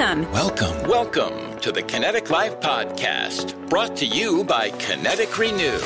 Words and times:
Welcome. 0.00 0.32
Welcome. 0.32 0.88
Welcome 0.88 1.60
to 1.60 1.70
the 1.70 1.82
Kinetiq 1.82 2.30
Life 2.30 2.58
Podcast, 2.60 3.68
brought 3.68 3.94
to 3.96 4.06
you 4.06 4.44
by 4.44 4.70
Kinetiq 4.70 5.36
Renew, 5.36 5.78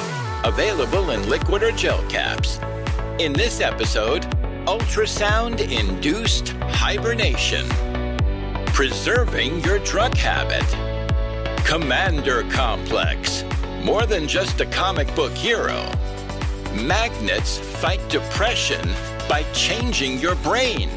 available 0.48 1.10
in 1.10 1.28
liquid 1.28 1.64
or 1.64 1.72
gel 1.72 2.00
caps. 2.08 2.60
In 3.18 3.32
this 3.32 3.60
episode, 3.60 4.22
ultrasound 4.66 5.58
induced 5.68 6.50
hibernation, 6.50 7.66
preserving 8.66 9.64
your 9.64 9.80
drug 9.80 10.16
habit, 10.16 10.64
Commander 11.66 12.44
Complex, 12.50 13.42
more 13.82 14.06
than 14.06 14.28
just 14.28 14.60
a 14.60 14.66
comic 14.66 15.12
book 15.16 15.32
hero. 15.32 15.90
Magnets 16.72 17.58
fight 17.58 18.08
depression 18.08 18.88
by 19.28 19.42
changing 19.54 20.20
your 20.20 20.36
brain. 20.36 20.88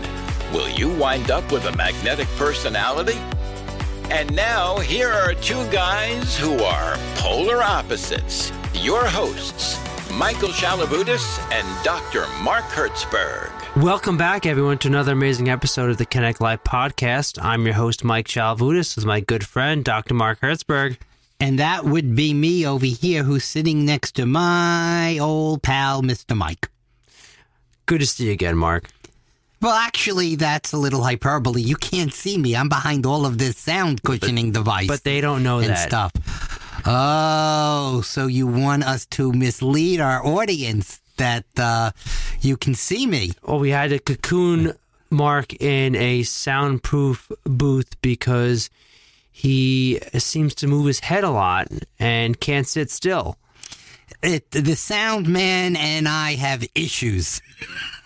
Will 0.54 0.70
you 0.70 0.90
wind 0.90 1.30
up 1.30 1.52
with 1.52 1.66
a 1.66 1.76
magnetic 1.76 2.28
personality? 2.38 3.20
And 4.10 4.34
now, 4.34 4.78
here 4.80 5.12
are 5.12 5.34
two 5.34 5.70
guys 5.72 6.38
who 6.38 6.64
are 6.64 6.96
polar 7.16 7.62
opposites. 7.62 8.54
Your 8.74 9.06
hosts, 9.06 9.78
Michael 10.14 10.48
Shalavutis 10.50 11.38
and 11.52 11.84
Dr. 11.84 12.26
Mark 12.42 12.64
Hertzberg. 12.64 13.52
Welcome 13.84 14.16
back, 14.16 14.46
everyone, 14.46 14.78
to 14.80 14.88
another 14.88 15.12
amazing 15.12 15.50
episode 15.50 15.90
of 15.90 15.98
the 15.98 16.06
Kinetiq 16.06 16.40
Life 16.40 16.64
podcast. 16.64 17.44
I'm 17.44 17.66
your 17.66 17.76
host, 17.76 18.06
Mike 18.06 18.30
Shalavutis, 18.30 18.96
with 18.96 19.06
my 19.06 19.20
good 19.20 19.46
friend, 19.46 19.84
Dr. 19.84 20.14
Mark 20.14 20.40
Hertzberg. 20.40 20.96
And 21.42 21.60
that 21.60 21.84
would 21.84 22.16
be 22.16 22.34
me 22.34 22.66
over 22.66 22.86
here 22.86 23.24
who's 23.24 23.44
sitting 23.44 23.84
next 23.84 24.14
to 24.14 24.26
my 24.26 25.18
old 25.20 25.62
pal, 25.62 26.02
Mr. 26.02 26.38
Mike. 26.38 26.70
Good 27.86 28.00
to 28.00 28.06
see 28.08 28.28
you 28.28 28.32
again, 28.32 28.58
Mark. 28.58 28.88
Well, 29.62 29.74
actually, 29.74 30.36
that's 30.36 30.72
a 30.74 30.78
little 30.78 31.04
hyperbole. 31.04 31.62
You 31.62 31.76
can't 31.76 32.14
see 32.14 32.38
me. 32.38 32.56
I'm 32.56 32.70
behind 32.70 33.06
all 33.06 33.26
of 33.26 33.38
this 33.38 33.58
sound 33.58 34.04
cushioning 34.04 34.52
device. 34.52 34.88
But 34.88 35.04
they 35.04 35.20
don't 35.20 35.42
know 35.44 35.60
and 35.60 35.70
that. 35.70 35.88
stuff. 35.88 36.12
Oh, 36.86 38.02
so 38.02 38.28
you 38.28 38.46
want 38.48 38.84
us 38.84 39.06
to 39.08 39.34
mislead 39.34 40.00
our 40.00 40.26
audience 40.26 41.02
that 41.18 41.46
uh, 41.58 41.92
you 42.42 42.56
can 42.56 42.76
see 42.76 43.08
me? 43.08 43.32
Well, 43.44 43.60
we 43.60 43.72
had 43.72 43.90
to 43.90 44.00
cocoon 44.00 44.74
Mark 45.10 45.54
in 45.62 45.96
a 45.96 46.24
soundproof 46.24 47.32
booth 47.44 48.00
because 48.02 48.70
he 49.32 50.00
seems 50.14 50.56
to 50.56 50.68
move 50.68 50.86
his 50.86 51.02
head 51.02 51.24
a 51.24 51.30
lot 51.30 51.68
and 52.00 52.40
can't 52.40 52.68
sit 52.68 52.90
still. 52.90 53.38
It, 54.24 54.50
the 54.52 54.76
sound 54.76 55.28
man 55.28 55.76
and 55.76 56.08
I 56.08 56.36
have 56.36 56.66
issues. 56.74 57.42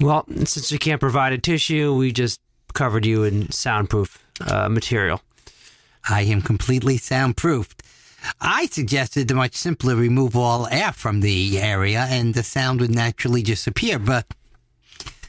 Well, 0.00 0.24
since 0.44 0.70
we 0.72 0.78
can't 0.78 1.00
provide 1.00 1.32
a 1.32 1.38
tissue, 1.38 1.94
we 1.94 2.12
just 2.12 2.40
covered 2.72 3.06
you 3.06 3.24
in 3.24 3.50
soundproof 3.50 4.22
uh, 4.40 4.68
material. 4.68 5.20
I 6.08 6.22
am 6.22 6.42
completely 6.42 6.98
soundproofed. 6.98 7.82
I 8.40 8.66
suggested 8.66 9.28
the 9.28 9.34
much 9.34 9.54
simpler 9.54 9.94
remove 9.96 10.34
all 10.36 10.66
air 10.68 10.92
from 10.92 11.20
the 11.20 11.58
area 11.60 12.06
and 12.08 12.34
the 12.34 12.42
sound 12.42 12.80
would 12.80 12.94
naturally 12.94 13.42
disappear, 13.42 13.98
but 13.98 14.26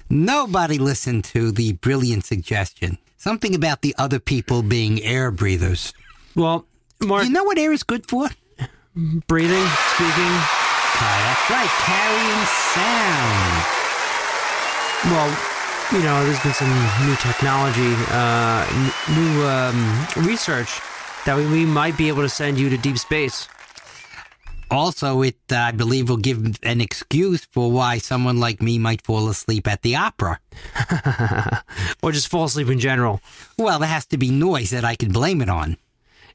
nobody 0.09 0.77
listened 0.77 1.23
to 1.25 1.51
the 1.51 1.73
brilliant 1.73 2.25
suggestion. 2.25 2.97
Something 3.17 3.53
about 3.55 3.81
the 3.81 3.95
other 3.97 4.19
people 4.19 4.61
being 4.63 5.01
air 5.03 5.29
breathers. 5.31 5.93
Well, 6.35 6.65
Mark, 7.01 7.25
You 7.25 7.31
know 7.31 7.43
what 7.43 7.57
air 7.57 7.71
is 7.73 7.83
good 7.83 8.07
for? 8.07 8.29
breathing, 9.27 9.67
speaking. 9.93 10.35
That's 10.97 11.49
right, 11.49 11.69
carrying 11.83 12.45
sound. 12.45 13.84
Well, 15.05 15.29
you 15.93 15.99
know, 16.01 16.25
there's 16.25 16.41
been 16.41 16.53
some 16.53 16.69
new 17.05 17.15
technology, 17.17 17.93
uh, 18.09 18.65
n- 18.71 19.15
new 19.15 19.43
um, 19.45 20.07
research 20.25 20.79
that 21.25 21.37
we, 21.37 21.45
we 21.47 21.65
might 21.65 21.95
be 21.95 22.07
able 22.07 22.23
to 22.23 22.29
send 22.29 22.57
you 22.57 22.69
to 22.69 22.77
deep 22.77 22.97
space. 22.97 23.47
Also, 24.71 25.21
it, 25.21 25.37
uh, 25.51 25.57
I 25.57 25.71
believe, 25.71 26.09
will 26.09 26.17
give 26.17 26.57
an 26.63 26.81
excuse 26.81 27.45
for 27.45 27.71
why 27.71 27.99
someone 27.99 28.39
like 28.39 28.63
me 28.63 28.79
might 28.79 29.03
fall 29.03 29.29
asleep 29.29 29.67
at 29.67 29.83
the 29.83 29.95
opera. 29.95 30.39
or 32.01 32.11
just 32.11 32.27
fall 32.27 32.45
asleep 32.45 32.69
in 32.69 32.79
general. 32.79 33.21
Well, 33.59 33.77
there 33.77 33.87
has 33.87 34.07
to 34.07 34.17
be 34.17 34.31
noise 34.31 34.71
that 34.71 34.83
I 34.83 34.95
can 34.95 35.11
blame 35.11 35.39
it 35.41 35.49
on. 35.49 35.77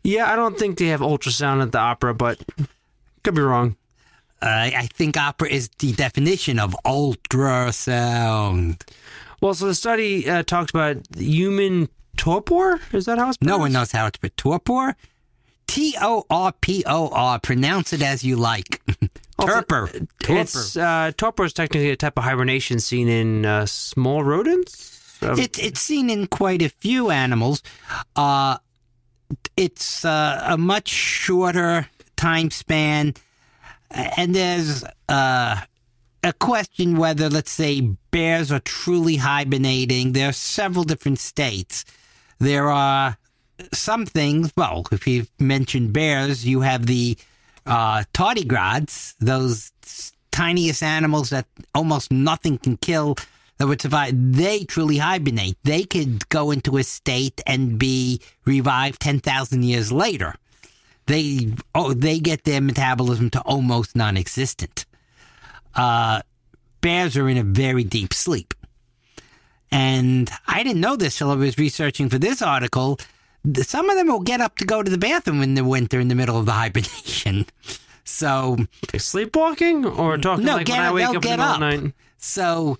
Yeah, 0.04 0.32
I 0.32 0.36
don't 0.36 0.56
think 0.56 0.78
they 0.78 0.86
have 0.86 1.00
ultrasound 1.00 1.60
at 1.60 1.72
the 1.72 1.78
opera, 1.78 2.14
but 2.14 2.40
could 3.24 3.34
be 3.34 3.42
wrong. 3.42 3.76
Uh, 4.42 4.70
I 4.74 4.88
think 4.92 5.16
opera 5.16 5.48
is 5.48 5.68
the 5.78 5.92
definition 5.92 6.58
of 6.58 6.74
ultrasound. 6.84 8.80
Well, 9.40 9.54
so 9.54 9.66
the 9.66 9.74
study 9.74 10.28
uh, 10.28 10.42
talks 10.42 10.70
about 10.70 10.98
human 11.16 11.88
torpor. 12.16 12.80
Is 12.92 13.06
that 13.06 13.18
how 13.18 13.28
it's 13.30 13.38
No 13.40 13.58
one 13.58 13.72
knows 13.72 13.92
how 13.92 14.06
it's 14.06 14.18
pronounced. 14.18 14.36
Torpor? 14.36 14.94
T 15.66 15.94
O 16.00 16.24
R 16.30 16.52
P 16.60 16.82
O 16.86 17.08
R. 17.12 17.38
Pronounce 17.38 17.92
it 17.92 18.02
as 18.02 18.24
you 18.24 18.36
like. 18.36 18.82
Torpor. 19.40 19.88
It's 20.28 20.76
uh, 20.76 21.12
torpor 21.16 21.44
is 21.44 21.52
technically 21.54 21.90
a 21.90 21.96
type 21.96 22.18
of 22.18 22.24
hibernation 22.24 22.78
seen 22.80 23.08
in 23.08 23.46
uh, 23.46 23.64
small 23.66 24.22
rodents. 24.22 25.22
Um, 25.22 25.38
It's 25.38 25.58
it's 25.58 25.80
seen 25.80 26.10
in 26.10 26.26
quite 26.26 26.60
a 26.60 26.68
few 26.68 27.10
animals. 27.10 27.62
Uh, 28.16 28.58
it's 29.56 30.04
uh, 30.04 30.42
a 30.46 30.58
much 30.58 30.88
shorter 30.88 31.86
time 32.16 32.50
span, 32.50 33.14
and 33.90 34.34
there's 34.34 34.84
uh, 35.08 35.60
a 36.22 36.32
question 36.34 36.96
whether, 36.96 37.28
let's 37.28 37.50
say, 37.50 37.80
bears 38.10 38.52
are 38.52 38.60
truly 38.60 39.16
hibernating. 39.16 40.12
There 40.12 40.28
are 40.28 40.32
several 40.32 40.84
different 40.84 41.18
states. 41.18 41.84
There 42.38 42.70
are 42.70 43.16
some 43.72 44.06
things. 44.06 44.52
Well, 44.56 44.86
if 44.92 45.06
you've 45.06 45.30
mentioned 45.38 45.92
bears, 45.92 46.46
you 46.46 46.60
have 46.60 46.86
the 46.86 47.16
uh, 47.66 48.04
tardigrades, 48.14 49.14
those 49.20 49.72
tiniest 50.30 50.82
animals 50.82 51.30
that 51.30 51.46
almost 51.74 52.10
nothing 52.10 52.58
can 52.58 52.76
kill 52.76 53.16
that 53.58 53.66
would 53.66 53.82
survive. 53.82 54.12
They 54.14 54.64
truly 54.64 54.96
hibernate. 54.96 55.58
They 55.64 55.84
could 55.84 56.28
go 56.30 56.50
into 56.50 56.78
a 56.78 56.82
state 56.82 57.42
and 57.46 57.78
be 57.78 58.20
revived 58.46 59.00
ten 59.00 59.20
thousand 59.20 59.64
years 59.64 59.92
later. 59.92 60.34
They 61.10 61.52
oh 61.74 61.92
they 61.92 62.20
get 62.20 62.44
their 62.44 62.60
metabolism 62.60 63.30
to 63.30 63.40
almost 63.40 63.96
non-existent. 63.96 64.86
Uh, 65.74 66.22
bears 66.80 67.16
are 67.16 67.28
in 67.28 67.36
a 67.36 67.42
very 67.42 67.82
deep 67.82 68.14
sleep, 68.14 68.54
and 69.72 70.30
I 70.46 70.62
didn't 70.62 70.80
know 70.80 70.94
this 70.94 71.18
till 71.18 71.30
I 71.32 71.34
was 71.34 71.58
researching 71.58 72.08
for 72.08 72.18
this 72.18 72.40
article. 72.42 72.98
Some 73.56 73.90
of 73.90 73.96
them 73.96 74.06
will 74.06 74.20
get 74.20 74.40
up 74.40 74.56
to 74.58 74.64
go 74.64 74.82
to 74.84 74.90
the 74.90 74.98
bathroom 74.98 75.42
in 75.42 75.54
the 75.54 75.64
winter 75.64 75.98
in 75.98 76.06
the 76.08 76.14
middle 76.14 76.38
of 76.38 76.46
the 76.46 76.52
hibernation. 76.52 77.46
So 78.04 78.56
sleepwalking 78.96 79.84
or 79.86 80.18
talking 80.18 80.44
No, 80.44 80.56
like 80.56 80.66
get 80.66 80.78
when 80.78 80.86
I 80.86 80.92
wake 80.92 81.02
they'll 81.02 81.10
up 81.10 81.14
in 81.16 81.20
the 81.22 81.28
get 81.28 81.40
up. 81.40 81.60
night. 81.60 81.92
So 82.18 82.78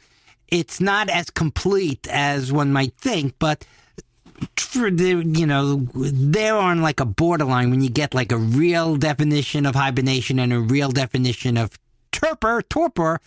it's 0.48 0.80
not 0.80 1.08
as 1.08 1.30
complete 1.30 2.08
as 2.08 2.50
one 2.52 2.72
might 2.72 2.94
think, 2.96 3.34
but 3.38 3.64
you 4.74 5.46
know, 5.46 5.88
they're 5.94 6.56
on 6.56 6.82
like 6.82 7.00
a 7.00 7.04
borderline 7.04 7.70
when 7.70 7.80
you 7.80 7.90
get 7.90 8.14
like 8.14 8.32
a 8.32 8.36
real 8.36 8.96
definition 8.96 9.66
of 9.66 9.74
hibernation 9.74 10.38
and 10.38 10.52
a 10.52 10.60
real 10.60 10.90
definition 10.90 11.56
of 11.56 11.78
torpor, 12.12 12.62
torpor. 12.62 13.20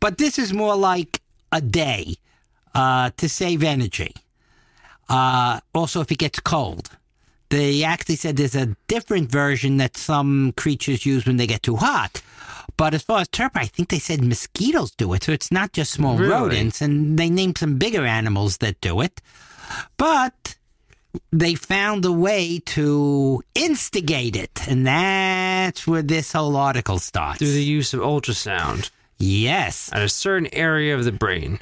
But 0.00 0.18
this 0.18 0.38
is 0.38 0.52
more 0.52 0.76
like 0.76 1.20
a 1.52 1.60
day 1.60 2.16
uh, 2.74 3.10
to 3.16 3.28
save 3.28 3.62
energy. 3.62 4.14
Uh, 5.08 5.60
also, 5.74 6.00
if 6.00 6.10
it 6.10 6.18
gets 6.18 6.40
cold. 6.40 6.90
They 7.54 7.84
actually 7.84 8.16
said 8.16 8.36
there's 8.36 8.56
a 8.56 8.74
different 8.88 9.30
version 9.30 9.76
that 9.76 9.96
some 9.96 10.52
creatures 10.56 11.06
use 11.06 11.24
when 11.24 11.36
they 11.36 11.46
get 11.46 11.62
too 11.62 11.76
hot. 11.76 12.20
But 12.76 12.94
as 12.94 13.02
far 13.02 13.20
as 13.20 13.28
torpor, 13.28 13.60
I 13.60 13.66
think 13.66 13.90
they 13.90 14.00
said 14.00 14.24
mosquitoes 14.24 14.90
do 14.90 15.12
it. 15.14 15.22
So 15.22 15.30
it's 15.30 15.52
not 15.52 15.72
just 15.72 15.92
small 15.92 16.16
Really? 16.16 16.32
rodents. 16.32 16.82
And 16.82 17.16
they 17.16 17.30
named 17.30 17.58
some 17.58 17.78
bigger 17.78 18.04
animals 18.04 18.56
that 18.56 18.80
do 18.80 19.00
it. 19.02 19.20
But 19.96 20.56
they 21.30 21.54
found 21.54 22.04
a 22.04 22.10
way 22.10 22.58
to 22.74 23.40
instigate 23.54 24.34
it. 24.34 24.66
And 24.66 24.84
that's 24.84 25.86
where 25.86 26.02
this 26.02 26.32
whole 26.32 26.56
article 26.56 26.98
starts. 26.98 27.38
Through 27.38 27.52
the 27.52 27.62
use 27.62 27.94
of 27.94 28.00
ultrasound 28.00 28.90
yes. 29.18 29.90
at 29.92 30.02
a 30.02 30.08
certain 30.08 30.48
area 30.52 30.96
of 30.96 31.04
the 31.04 31.12
brain. 31.12 31.60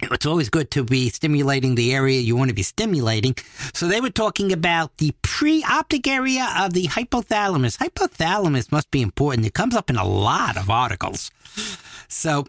It's 0.00 0.26
always 0.26 0.48
good 0.48 0.70
to 0.72 0.84
be 0.84 1.08
stimulating 1.10 1.74
the 1.74 1.92
area 1.92 2.20
you 2.20 2.36
want 2.36 2.50
to 2.50 2.54
be 2.54 2.62
stimulating. 2.62 3.34
So 3.74 3.88
they 3.88 4.00
were 4.00 4.10
talking 4.10 4.52
about 4.52 4.96
the 4.98 5.12
pre-optic 5.22 6.06
area 6.06 6.48
of 6.56 6.72
the 6.72 6.84
hypothalamus. 6.84 7.78
Hypothalamus 7.78 8.70
must 8.70 8.90
be 8.90 9.02
important. 9.02 9.46
It 9.46 9.54
comes 9.54 9.74
up 9.74 9.90
in 9.90 9.96
a 9.96 10.04
lot 10.04 10.56
of 10.56 10.70
articles. 10.70 11.30
So, 12.06 12.46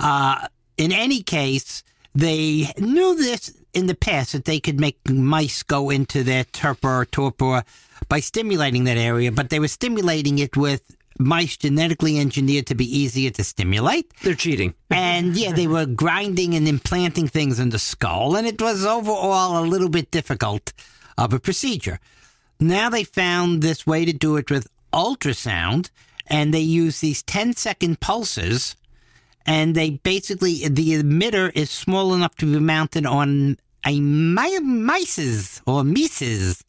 uh, 0.00 0.46
in 0.76 0.92
any 0.92 1.22
case, 1.22 1.82
they 2.14 2.72
knew 2.78 3.16
this 3.16 3.52
in 3.72 3.86
the 3.86 3.94
past 3.94 4.32
that 4.32 4.44
they 4.44 4.60
could 4.60 4.78
make 4.78 4.98
mice 5.08 5.62
go 5.62 5.88
into 5.88 6.22
their 6.22 6.44
torpor 6.44 7.06
torpor 7.06 7.64
by 8.08 8.20
stimulating 8.20 8.84
that 8.84 8.98
area, 8.98 9.32
but 9.32 9.48
they 9.48 9.58
were 9.58 9.68
stimulating 9.68 10.38
it 10.38 10.56
with 10.56 10.94
mice 11.18 11.56
genetically 11.56 12.18
engineered 12.18 12.66
to 12.66 12.74
be 12.74 12.98
easier 12.98 13.30
to 13.30 13.44
stimulate. 13.44 14.12
They're 14.22 14.34
cheating. 14.34 14.74
And 14.90 15.34
yeah, 15.36 15.52
they 15.52 15.66
were 15.66 15.86
grinding 15.86 16.54
and 16.54 16.68
implanting 16.68 17.26
things 17.26 17.58
in 17.58 17.70
the 17.70 17.78
skull, 17.78 18.36
and 18.36 18.46
it 18.46 18.60
was 18.60 18.84
overall 18.84 19.58
a 19.58 19.64
little 19.64 19.88
bit 19.88 20.10
difficult 20.10 20.72
of 21.16 21.32
a 21.32 21.40
procedure. 21.40 21.98
Now 22.60 22.90
they 22.90 23.04
found 23.04 23.62
this 23.62 23.86
way 23.86 24.04
to 24.04 24.12
do 24.12 24.36
it 24.36 24.50
with 24.50 24.68
ultrasound, 24.92 25.90
and 26.26 26.52
they 26.52 26.60
use 26.60 27.00
these 27.00 27.22
10 27.22 27.54
second 27.54 28.00
pulses, 28.00 28.76
and 29.46 29.74
they 29.74 29.90
basically, 29.90 30.68
the 30.68 31.02
emitter 31.02 31.50
is 31.54 31.70
small 31.70 32.14
enough 32.14 32.36
to 32.36 32.46
be 32.46 32.60
mounted 32.60 33.06
on 33.06 33.56
a 33.84 34.00
mi- 34.00 34.60
mice's 34.60 35.60
or 35.66 35.84
mice's 35.84 36.62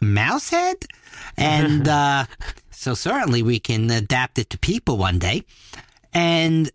mouse 0.00 0.50
head. 0.50 0.76
And 1.36 1.88
uh, 2.00 2.26
so 2.82 2.94
certainly 2.94 3.42
we 3.42 3.60
can 3.60 3.88
adapt 3.90 4.38
it 4.38 4.50
to 4.50 4.58
people 4.58 4.96
one 4.96 5.18
day. 5.18 5.44
And 6.12 6.70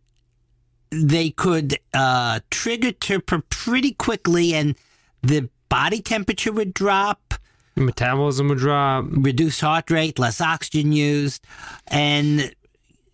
they 0.89 1.31
could 1.31 1.77
uh, 1.94 2.39
trigger 2.50 2.94
to 2.94 3.19
pretty 3.19 3.92
quickly, 3.92 4.56
and 4.56 4.75
the 5.21 5.50
body 5.68 6.01
temperature 6.01 6.54
would 6.54 6.74
drop, 6.74 7.33
Metabolism 7.75 8.48
would 8.48 8.57
drop. 8.57 9.06
reduce 9.09 9.59
heart 9.59 9.92
rate, 9.92 10.18
less 10.18 10.42
oxygen 10.42 10.92
used, 10.94 11.45
and 11.88 12.56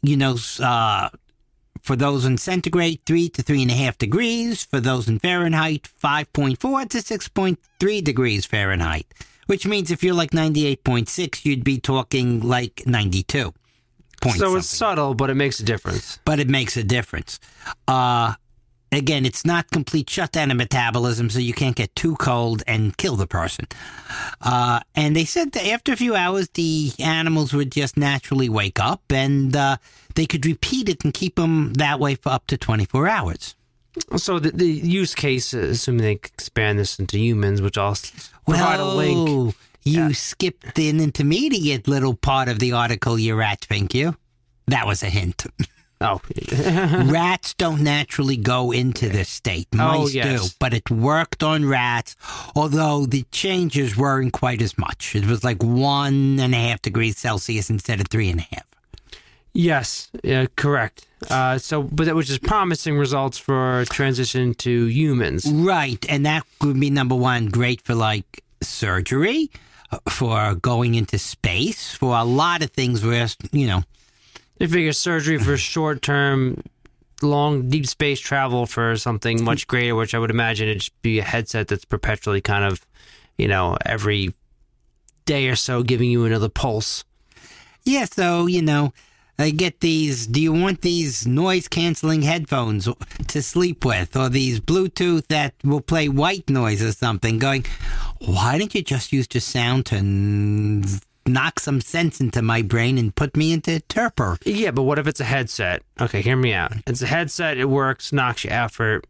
you 0.01 0.15
know, 0.15 0.37
uh, 0.61 1.09
for 1.81 1.95
those 1.95 2.25
in 2.25 2.37
centigrade, 2.37 3.01
three 3.05 3.27
to 3.29 3.41
three 3.41 3.61
and 3.61 3.71
a 3.71 3.73
half 3.73 3.97
degrees. 3.97 4.63
For 4.63 4.79
those 4.79 5.07
in 5.07 5.19
Fahrenheit, 5.19 5.87
five 5.87 6.31
point 6.31 6.61
four 6.61 6.85
to 6.85 7.01
six 7.01 7.27
point 7.27 7.59
three 7.79 8.01
degrees 8.01 8.45
Fahrenheit. 8.45 9.13
Which 9.53 9.67
means 9.67 9.91
if 9.91 10.03
you're 10.03 10.15
like 10.15 10.33
ninety 10.33 10.65
eight 10.65 10.83
point 10.83 11.07
six, 11.07 11.45
you'd 11.45 11.63
be 11.63 11.79
talking 11.79 12.39
like 12.39 12.81
ninety 12.87 13.21
two. 13.21 13.53
Point 14.19 14.39
So 14.39 14.55
it's 14.55 14.65
subtle, 14.67 15.13
but 15.13 15.29
it 15.29 15.35
makes 15.35 15.59
a 15.59 15.63
difference. 15.63 16.17
but 16.25 16.39
it 16.39 16.49
makes 16.49 16.75
a 16.75 16.83
difference. 16.83 17.39
Uh, 17.87 18.33
again, 18.91 19.27
it's 19.27 19.45
not 19.45 19.69
complete 19.69 20.09
shutdown 20.09 20.49
of 20.49 20.57
metabolism, 20.57 21.29
so 21.29 21.37
you 21.37 21.53
can't 21.53 21.75
get 21.75 21.95
too 21.95 22.15
cold 22.15 22.63
and 22.65 22.97
kill 22.97 23.15
the 23.15 23.27
person. 23.27 23.67
Uh, 24.41 24.79
and 24.95 25.15
they 25.15 25.25
said 25.25 25.51
that 25.51 25.67
after 25.67 25.93
a 25.93 25.97
few 25.97 26.15
hours, 26.15 26.49
the 26.55 26.91
animals 26.97 27.53
would 27.53 27.71
just 27.71 27.95
naturally 27.95 28.49
wake 28.49 28.79
up 28.79 29.03
and 29.11 29.55
uh, 29.55 29.77
they 30.15 30.25
could 30.25 30.47
repeat 30.47 30.89
it 30.89 31.03
and 31.03 31.13
keep 31.13 31.35
them 31.35 31.73
that 31.73 31.99
way 31.99 32.15
for 32.15 32.29
up 32.29 32.47
to 32.47 32.57
24 32.57 33.07
hours. 33.07 33.53
So 34.17 34.39
the, 34.39 34.51
the 34.51 34.65
use 34.65 35.13
case, 35.15 35.53
uh, 35.53 35.59
assuming 35.59 36.01
they 36.01 36.11
expand 36.13 36.79
this 36.79 36.97
into 36.99 37.17
humans, 37.19 37.61
which 37.61 37.77
I'll 37.77 37.95
provide 38.45 38.79
a 38.79 38.85
link. 38.85 39.55
You 39.83 40.13
skipped 40.13 40.79
an 40.79 40.99
intermediate 41.01 41.87
little 41.87 42.15
part 42.15 42.47
of 42.47 42.59
the 42.59 42.71
article 42.71 43.19
you're 43.19 43.41
at, 43.41 43.65
thank 43.65 43.93
you. 43.93 44.15
That 44.67 44.87
was 44.87 45.03
a 45.03 45.07
hint. 45.09 45.45
Oh, 45.99 46.21
rats 47.05 47.53
don't 47.53 47.81
naturally 47.81 48.37
go 48.37 48.71
into 48.71 49.09
this 49.09 49.29
state. 49.29 49.67
Oh, 49.73 49.77
Mice 49.77 49.97
Oh, 49.99 50.07
yes. 50.07 50.41
do, 50.49 50.55
but 50.59 50.73
it 50.73 50.89
worked 50.89 51.43
on 51.43 51.65
rats, 51.65 52.15
although 52.55 53.05
the 53.05 53.23
changes 53.31 53.95
weren't 53.97 54.33
quite 54.33 54.61
as 54.61 54.77
much. 54.77 55.15
It 55.15 55.25
was 55.25 55.43
like 55.43 55.61
one 55.63 56.39
and 56.39 56.53
a 56.55 56.57
half 56.57 56.81
degrees 56.81 57.17
Celsius 57.17 57.69
instead 57.69 57.99
of 57.99 58.07
three 58.07 58.29
and 58.29 58.39
a 58.39 58.47
half. 58.55 58.65
Yes, 59.53 60.09
yeah, 60.23 60.45
correct. 60.55 61.07
Uh, 61.29 61.57
so, 61.57 61.83
but 61.83 62.05
that 62.05 62.15
was 62.15 62.27
just 62.27 62.43
promising 62.43 62.97
results 62.97 63.37
for 63.37 63.85
transition 63.85 64.53
to 64.55 64.85
humans. 64.87 65.45
Right, 65.49 66.05
and 66.09 66.25
that 66.25 66.43
would 66.61 66.79
be 66.79 66.89
number 66.89 67.15
one, 67.15 67.47
great 67.47 67.81
for 67.81 67.95
like 67.95 68.43
surgery, 68.61 69.49
uh, 69.91 69.99
for 70.09 70.55
going 70.55 70.95
into 70.95 71.17
space, 71.17 71.95
for 71.95 72.17
a 72.17 72.23
lot 72.23 72.61
of 72.63 72.71
things 72.71 73.05
where, 73.05 73.27
you 73.51 73.67
know, 73.67 73.83
They 74.57 74.67
figure 74.67 74.93
surgery 74.93 75.37
for 75.39 75.57
short 75.73 76.01
term, 76.01 76.61
long, 77.21 77.69
deep 77.69 77.87
space 77.87 78.19
travel 78.19 78.65
for 78.65 78.95
something 78.97 79.43
much 79.43 79.67
greater, 79.67 79.95
which 79.95 80.13
I 80.13 80.19
would 80.19 80.29
imagine 80.31 80.67
it'd 80.67 80.89
be 81.01 81.19
a 81.19 81.23
headset 81.23 81.67
that's 81.67 81.85
perpetually 81.85 82.41
kind 82.41 82.65
of, 82.65 82.85
you 83.37 83.47
know, 83.47 83.77
every 83.85 84.33
day 85.25 85.47
or 85.47 85.55
so 85.55 85.83
giving 85.83 86.11
you 86.11 86.25
another 86.25 86.49
pulse. 86.49 87.03
Yeah, 87.85 88.05
so, 88.05 88.45
you 88.45 88.61
know, 88.61 88.93
I 89.39 89.49
get 89.49 89.79
these. 89.79 90.27
Do 90.27 90.41
you 90.41 90.53
want 90.53 90.81
these 90.81 91.25
noise 91.25 91.67
canceling 91.67 92.21
headphones 92.21 92.87
to 93.27 93.41
sleep 93.41 93.83
with, 93.83 94.15
or 94.15 94.29
these 94.29 94.59
Bluetooth 94.59 95.27
that 95.27 95.55
will 95.63 95.81
play 95.81 96.07
white 96.07 96.49
noise 96.49 96.83
or 96.83 96.91
something? 96.91 97.39
Going, 97.39 97.65
why 98.19 98.57
don't 98.57 98.73
you 98.75 98.83
just 98.83 99.11
use 99.11 99.27
the 99.27 99.39
sound 99.39 99.87
to 99.87 99.95
n- 99.95 100.85
knock 101.25 101.59
some 101.59 101.81
sense 101.81 102.21
into 102.21 102.41
my 102.41 102.61
brain 102.61 102.97
and 102.97 103.15
put 103.15 103.35
me 103.35 103.53
into 103.53 103.77
a 103.77 103.79
torpor? 103.79 104.37
Yeah, 104.45 104.71
but 104.71 104.83
what 104.83 104.99
if 104.99 105.07
it's 105.07 105.19
a 105.19 105.25
headset? 105.25 105.81
Okay, 105.99 106.21
hear 106.21 106.37
me 106.37 106.53
out. 106.53 106.73
It's 106.85 107.01
a 107.01 107.07
headset, 107.07 107.57
it 107.57 107.65
works, 107.65 108.13
knocks 108.13 108.43
you 108.43 108.51
out 108.51 108.71
for 108.71 109.01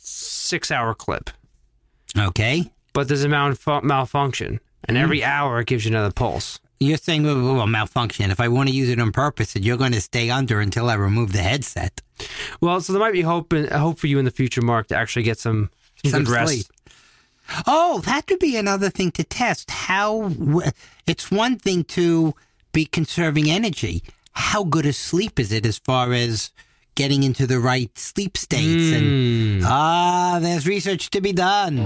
six 0.00 0.70
hour 0.70 0.94
clip. 0.94 1.30
Okay, 2.16 2.72
But 2.94 3.08
there's 3.08 3.22
a 3.24 3.28
malfu- 3.28 3.82
malfunction. 3.82 4.60
And 4.84 4.96
every 4.96 5.20
mm. 5.20 5.24
hour 5.26 5.60
it 5.60 5.66
gives 5.66 5.84
you 5.84 5.90
another 5.90 6.12
pulse. 6.12 6.58
You're 6.80 6.96
saying 6.98 7.24
well, 7.24 7.54
well, 7.54 7.66
malfunction. 7.66 8.30
If 8.30 8.40
I 8.40 8.48
want 8.48 8.68
to 8.68 8.74
use 8.74 8.88
it 8.88 9.00
on 9.00 9.12
purpose, 9.12 9.54
you're 9.56 9.76
going 9.76 9.92
to 9.92 10.00
stay 10.00 10.30
under 10.30 10.60
until 10.60 10.88
I 10.88 10.94
remove 10.94 11.32
the 11.32 11.42
headset. 11.42 12.00
Well, 12.60 12.80
so 12.80 12.92
there 12.92 13.00
might 13.00 13.12
be 13.12 13.22
hope 13.22 13.52
in, 13.52 13.66
hope 13.68 13.98
for 13.98 14.06
you 14.06 14.18
in 14.18 14.24
the 14.24 14.30
future, 14.30 14.62
Mark, 14.62 14.88
to 14.88 14.96
actually 14.96 15.22
get 15.24 15.38
some, 15.38 15.70
some, 16.02 16.10
Some 16.10 16.24
good 16.24 16.32
rest. 16.32 16.52
sleep. 16.52 16.66
Oh, 17.66 18.00
that 18.04 18.26
could 18.26 18.38
be 18.38 18.56
another 18.56 18.90
thing 18.90 19.10
to 19.12 19.24
test. 19.24 19.70
How 19.70 20.32
it's 21.06 21.30
one 21.30 21.56
thing 21.58 21.84
to 21.84 22.34
be 22.72 22.84
conserving 22.84 23.50
energy. 23.50 24.02
How 24.32 24.64
good 24.64 24.86
a 24.86 24.92
sleep 24.92 25.40
is 25.40 25.50
it 25.50 25.64
as 25.64 25.78
far 25.78 26.12
as 26.12 26.50
getting 26.94 27.22
into 27.22 27.46
the 27.46 27.58
right 27.58 27.96
sleep 27.98 28.36
states? 28.36 28.92
And 28.92 29.62
ah, 29.64 30.38
there's 30.42 30.66
research 30.66 31.10
to 31.10 31.20
be 31.20 31.32
done. 31.32 31.78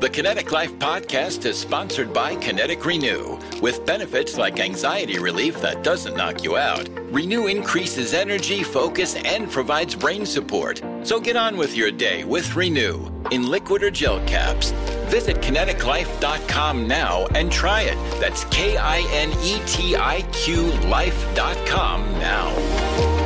The 0.00 0.08
Kinetiq 0.08 0.50
Life 0.50 0.72
podcast 0.78 1.44
is 1.44 1.58
sponsored 1.58 2.14
by 2.14 2.34
Kinetiq 2.36 2.82
Renew. 2.86 3.38
With 3.60 3.84
benefits 3.84 4.38
like 4.38 4.58
anxiety 4.58 5.18
relief 5.18 5.60
that 5.60 5.84
doesn't 5.84 6.16
knock 6.16 6.42
you 6.42 6.56
out, 6.56 6.88
Renew 7.12 7.48
increases 7.48 8.14
energy, 8.14 8.62
focus, 8.62 9.14
and 9.16 9.50
provides 9.50 9.94
brain 9.94 10.24
support. 10.24 10.80
So 11.02 11.20
get 11.20 11.36
on 11.36 11.58
with 11.58 11.76
your 11.76 11.90
day 11.90 12.24
with 12.24 12.56
Renew 12.56 13.10
in 13.30 13.50
liquid 13.50 13.82
or 13.82 13.90
gel 13.90 14.24
caps. 14.26 14.70
Visit 15.10 15.36
kinetiqlife.com 15.42 16.88
now 16.88 17.26
and 17.34 17.52
try 17.52 17.82
it. 17.82 17.96
That's 18.20 18.44
K 18.44 18.78
I 18.78 19.00
N 19.12 19.30
E 19.42 19.60
T 19.66 19.96
I 19.96 20.22
Q 20.32 20.72
life.com 20.88 22.10
now. 22.12 23.19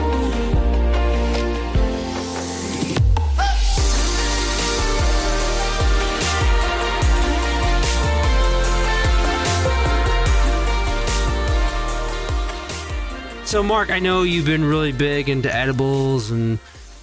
So, 13.55 13.63
Mark, 13.63 13.93
I 13.93 14.01
know 14.01 14.25
you've 14.25 14.47
been 14.47 14.65
really 14.65 14.91
big 14.91 15.29
into 15.29 15.55
edibles 15.55 16.33
and. 16.33 16.59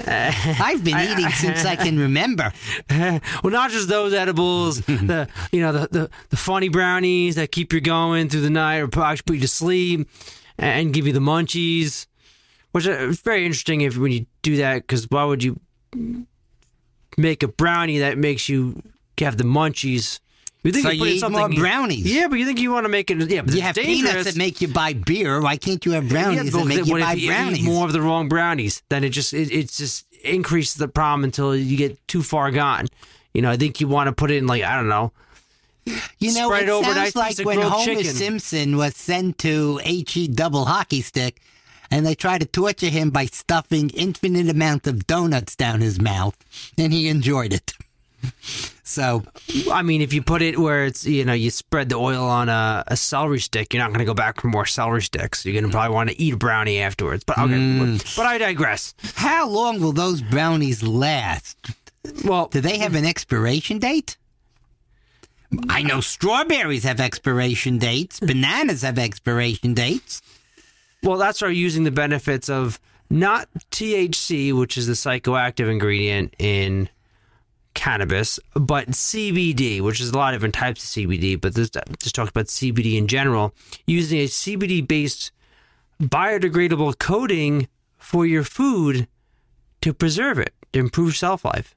Uh, 0.05 0.33
I've 0.59 0.83
been 0.83 0.99
eating 1.11 1.29
since 1.29 1.63
I 1.63 1.77
can 1.77 1.97
remember. 1.97 2.51
well, 2.89 3.21
not 3.45 3.71
just 3.71 3.87
those 3.87 4.13
edibles, 4.13 4.81
the 4.81 5.29
you 5.53 5.61
know 5.61 5.71
the, 5.71 5.87
the 5.87 6.09
the 6.27 6.35
funny 6.35 6.67
brownies 6.67 7.35
that 7.35 7.53
keep 7.53 7.71
you 7.71 7.79
going 7.79 8.27
through 8.27 8.41
the 8.41 8.49
night 8.49 8.79
or 8.79 9.01
actually 9.01 9.23
put 9.25 9.35
you 9.35 9.41
to 9.43 9.47
sleep 9.47 10.09
and 10.57 10.93
give 10.93 11.07
you 11.07 11.13
the 11.13 11.21
munchies, 11.21 12.05
which 12.73 12.85
is 12.85 13.21
very 13.21 13.45
interesting 13.45 13.79
if 13.79 13.97
when 13.97 14.11
you 14.11 14.25
do 14.41 14.57
that 14.57 14.81
because 14.81 15.09
why 15.09 15.23
would 15.23 15.41
you 15.41 15.57
make 17.17 17.43
a 17.43 17.47
brownie 17.47 17.99
that 17.99 18.17
makes 18.17 18.49
you 18.49 18.83
have 19.19 19.37
the 19.37 19.45
munchies? 19.45 20.19
You 20.63 20.71
think 20.71 20.83
So 20.83 20.89
put 20.89 20.97
you 20.97 21.05
eat 21.05 21.19
something- 21.19 21.39
more 21.39 21.49
brownies. 21.49 22.05
Yeah, 22.05 22.27
but 22.27 22.37
you 22.37 22.45
think 22.45 22.59
you 22.59 22.71
want 22.71 22.85
to 22.85 22.89
make 22.89 23.09
it? 23.09 23.17
Yeah, 23.31 23.41
but 23.41 23.55
You 23.55 23.61
have 23.61 23.73
dangerous. 23.75 24.11
peanuts 24.11 24.23
that 24.25 24.35
make 24.37 24.61
you 24.61 24.67
buy 24.67 24.93
beer. 24.93 25.41
Why 25.41 25.57
can't 25.57 25.83
you 25.85 25.93
have 25.93 26.07
brownies 26.07 26.35
Yeah, 26.53 26.59
that 26.59 26.65
make 26.65 26.85
you 26.85 26.99
buy 26.99 27.13
you 27.13 27.27
brownies? 27.29 27.63
more 27.63 27.85
of 27.87 27.93
the 27.93 28.01
wrong 28.01 28.29
brownies? 28.29 28.83
Then 28.89 29.03
it 29.03 29.09
just 29.09 29.33
it, 29.33 29.51
it 29.51 29.71
just 29.71 30.05
increases 30.23 30.75
the 30.75 30.87
problem 30.87 31.23
until 31.23 31.55
you 31.55 31.77
get 31.77 31.97
too 32.07 32.21
far 32.21 32.51
gone. 32.51 32.87
You 33.33 33.41
know, 33.41 33.49
I 33.49 33.57
think 33.57 33.81
you 33.81 33.87
want 33.87 34.07
to 34.07 34.11
put 34.11 34.29
it 34.29 34.35
in 34.37 34.45
like 34.45 34.61
I 34.63 34.75
don't 34.75 34.89
know. 34.89 35.11
You 36.19 36.31
know, 36.35 36.53
it 36.53 36.67
sounds 36.85 37.15
like 37.15 37.39
when 37.39 37.59
Homer 37.59 37.83
chicken. 37.83 38.03
Simpson 38.13 38.77
was 38.77 38.95
sent 38.95 39.39
to 39.39 39.79
HE 39.83 40.27
double 40.27 40.65
hockey 40.65 41.01
stick, 41.01 41.41
and 41.89 42.05
they 42.05 42.13
tried 42.13 42.41
to 42.41 42.45
torture 42.47 42.89
him 42.89 43.09
by 43.09 43.25
stuffing 43.25 43.89
infinite 43.89 44.47
amount 44.47 44.85
of 44.85 45.07
donuts 45.07 45.55
down 45.55 45.81
his 45.81 45.99
mouth, 45.99 46.37
and 46.77 46.93
he 46.93 47.07
enjoyed 47.07 47.51
it. 47.51 47.73
So, 48.91 49.23
I 49.71 49.81
mean, 49.83 50.01
if 50.01 50.11
you 50.13 50.21
put 50.21 50.41
it 50.41 50.59
where 50.59 50.85
it's 50.85 51.05
you 51.05 51.23
know 51.25 51.33
you 51.33 51.49
spread 51.49 51.89
the 51.89 51.95
oil 51.95 52.23
on 52.25 52.49
a, 52.49 52.83
a 52.87 52.97
celery 52.97 53.39
stick, 53.39 53.73
you're 53.73 53.81
not 53.81 53.89
going 53.89 53.99
to 53.99 54.05
go 54.05 54.13
back 54.13 54.41
for 54.41 54.47
more 54.47 54.65
celery 54.65 55.01
sticks. 55.01 55.45
You're 55.45 55.53
going 55.53 55.63
to 55.65 55.69
probably 55.71 55.93
want 55.95 56.09
to 56.09 56.21
eat 56.21 56.33
a 56.33 56.37
brownie 56.37 56.79
afterwards. 56.79 57.23
But 57.23 57.37
okay, 57.37 57.53
Mm. 57.53 58.15
but, 58.17 58.25
I 58.25 58.37
digress. 58.37 58.93
how 59.15 59.47
long 59.47 59.79
will 59.79 59.93
those 59.93 60.21
brownies 60.21 60.83
last? 60.83 61.57
Well, 62.25 62.47
Do 62.47 62.59
they 62.61 62.79
have 62.79 62.95
an 62.95 63.05
expiration 63.05 63.79
date? 63.79 64.17
I 65.69 65.83
know 65.83 65.99
strawberries 66.01 66.83
have 66.85 66.99
expiration 66.99 67.77
dates. 67.77 68.19
Bananas 68.19 68.81
have 68.83 68.97
expiration 68.97 69.73
dates. 69.73 70.21
Well, 71.03 71.17
that's 71.17 71.41
why 71.41 71.49
using 71.49 71.83
the 71.83 71.91
benefits 71.91 72.49
of 72.49 72.79
not 73.09 73.49
THC, 73.71 74.53
which 74.57 74.77
is 74.77 74.87
the 74.87 74.93
psychoactive 74.93 75.69
ingredient 75.69 76.33
in 76.39 76.87
cannabis, 77.73 78.39
but 78.53 78.89
CBD, 78.89 79.81
which 79.81 80.01
is 80.01 80.09
a 80.09 80.17
lot 80.17 80.33
of 80.33 80.39
different 80.39 80.55
types 80.55 80.83
of 80.83 80.89
CBD, 80.89 81.39
but 81.39 81.55
this 81.55 81.69
just 81.69 82.15
talks 82.15 82.29
about 82.29 82.47
CBD 82.47 82.97
in 82.97 83.07
general, 83.07 83.53
using 83.87 84.19
a 84.19 84.25
CBD 84.25 84.85
based 84.87 85.31
biodegradable 86.01 86.97
coating 86.99 87.67
for 87.97 88.25
your 88.25 88.43
food 88.43 89.07
to 89.81 89.93
preserve 89.93 90.37
it, 90.39 90.53
to 90.73 90.79
improve 90.79 91.15
shelf 91.15 91.45
life. 91.45 91.75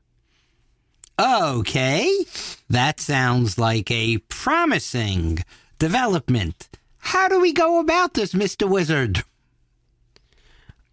Okay, 1.20 2.24
that 2.68 2.98
sounds 2.98 3.58
like 3.58 3.90
a 3.90 4.18
promising 4.28 5.44
development. 5.78 6.68
How 6.98 7.28
do 7.28 7.40
we 7.40 7.52
go 7.52 7.78
about 7.78 8.14
this, 8.14 8.32
Mr. 8.32 8.68
Wizard? 8.68 9.22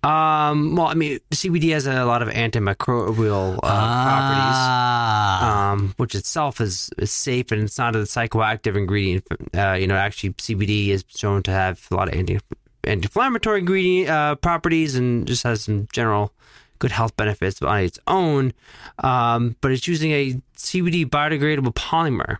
Um, 0.04 0.76
well, 0.76 0.88
I 0.88 0.96
mean, 0.96 1.20
CBD 1.30 1.74
has 1.74 1.86
a 1.86 2.06
lot 2.06 2.24
of 2.24 2.30
antimicrobial 2.30 3.56
uh, 3.56 3.60
properties. 3.60 4.58
Ah, 4.58 5.72
um, 5.72 5.94
which 5.98 6.16
itself 6.16 6.60
is, 6.60 6.90
is 6.98 7.12
safe 7.12 7.52
and 7.52 7.62
it's 7.64 7.78
not 7.78 7.96
a 7.96 8.00
psychoactive 8.00 8.76
ingredient. 8.76 9.26
Uh, 9.56 9.74
you 9.74 9.86
know, 9.86 9.96
actually, 9.96 10.34
CBD 10.34 10.88
is 10.88 11.06
shown 11.08 11.44
to 11.44 11.52
have 11.52 11.86
a 11.92 11.96
lot 11.96 12.08
of 12.08 12.16
anti 12.16 12.40
anti-inflammatory 12.84 13.60
ingredient 13.60 14.10
uh, 14.10 14.36
properties 14.36 14.96
and 14.96 15.28
just 15.28 15.44
has 15.44 15.66
some 15.66 15.88
general 15.94 16.34
good 16.80 16.92
health 16.92 17.16
benefits 17.16 17.62
on 17.62 17.82
its 17.82 18.00
own. 18.08 18.54
Um, 19.00 19.56
but 19.62 19.72
it's 19.72 19.88
using 19.88 20.12
a 20.12 20.34
CBD 20.58 21.06
biodegradable 21.06 21.76
polymer, 21.76 22.38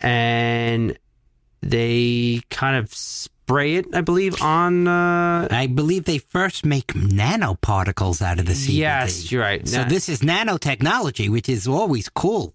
and 0.00 0.96
they 1.62 2.42
kind 2.50 2.76
of 2.76 2.94
spray 3.50 3.74
it, 3.76 3.86
I 3.94 4.00
believe, 4.00 4.40
on. 4.42 4.86
Uh, 4.86 5.48
I 5.50 5.66
believe 5.66 6.04
they 6.04 6.18
first 6.18 6.64
make 6.64 6.88
nanoparticles 6.94 8.22
out 8.22 8.38
of 8.38 8.46
the 8.46 8.52
CBD. 8.52 8.76
yes, 8.76 9.30
you're 9.32 9.42
right. 9.42 9.66
So 9.66 9.82
Na- 9.82 9.88
this 9.88 10.08
is 10.08 10.20
nanotechnology, 10.20 11.28
which 11.28 11.48
is 11.48 11.66
always 11.66 12.08
cool. 12.08 12.52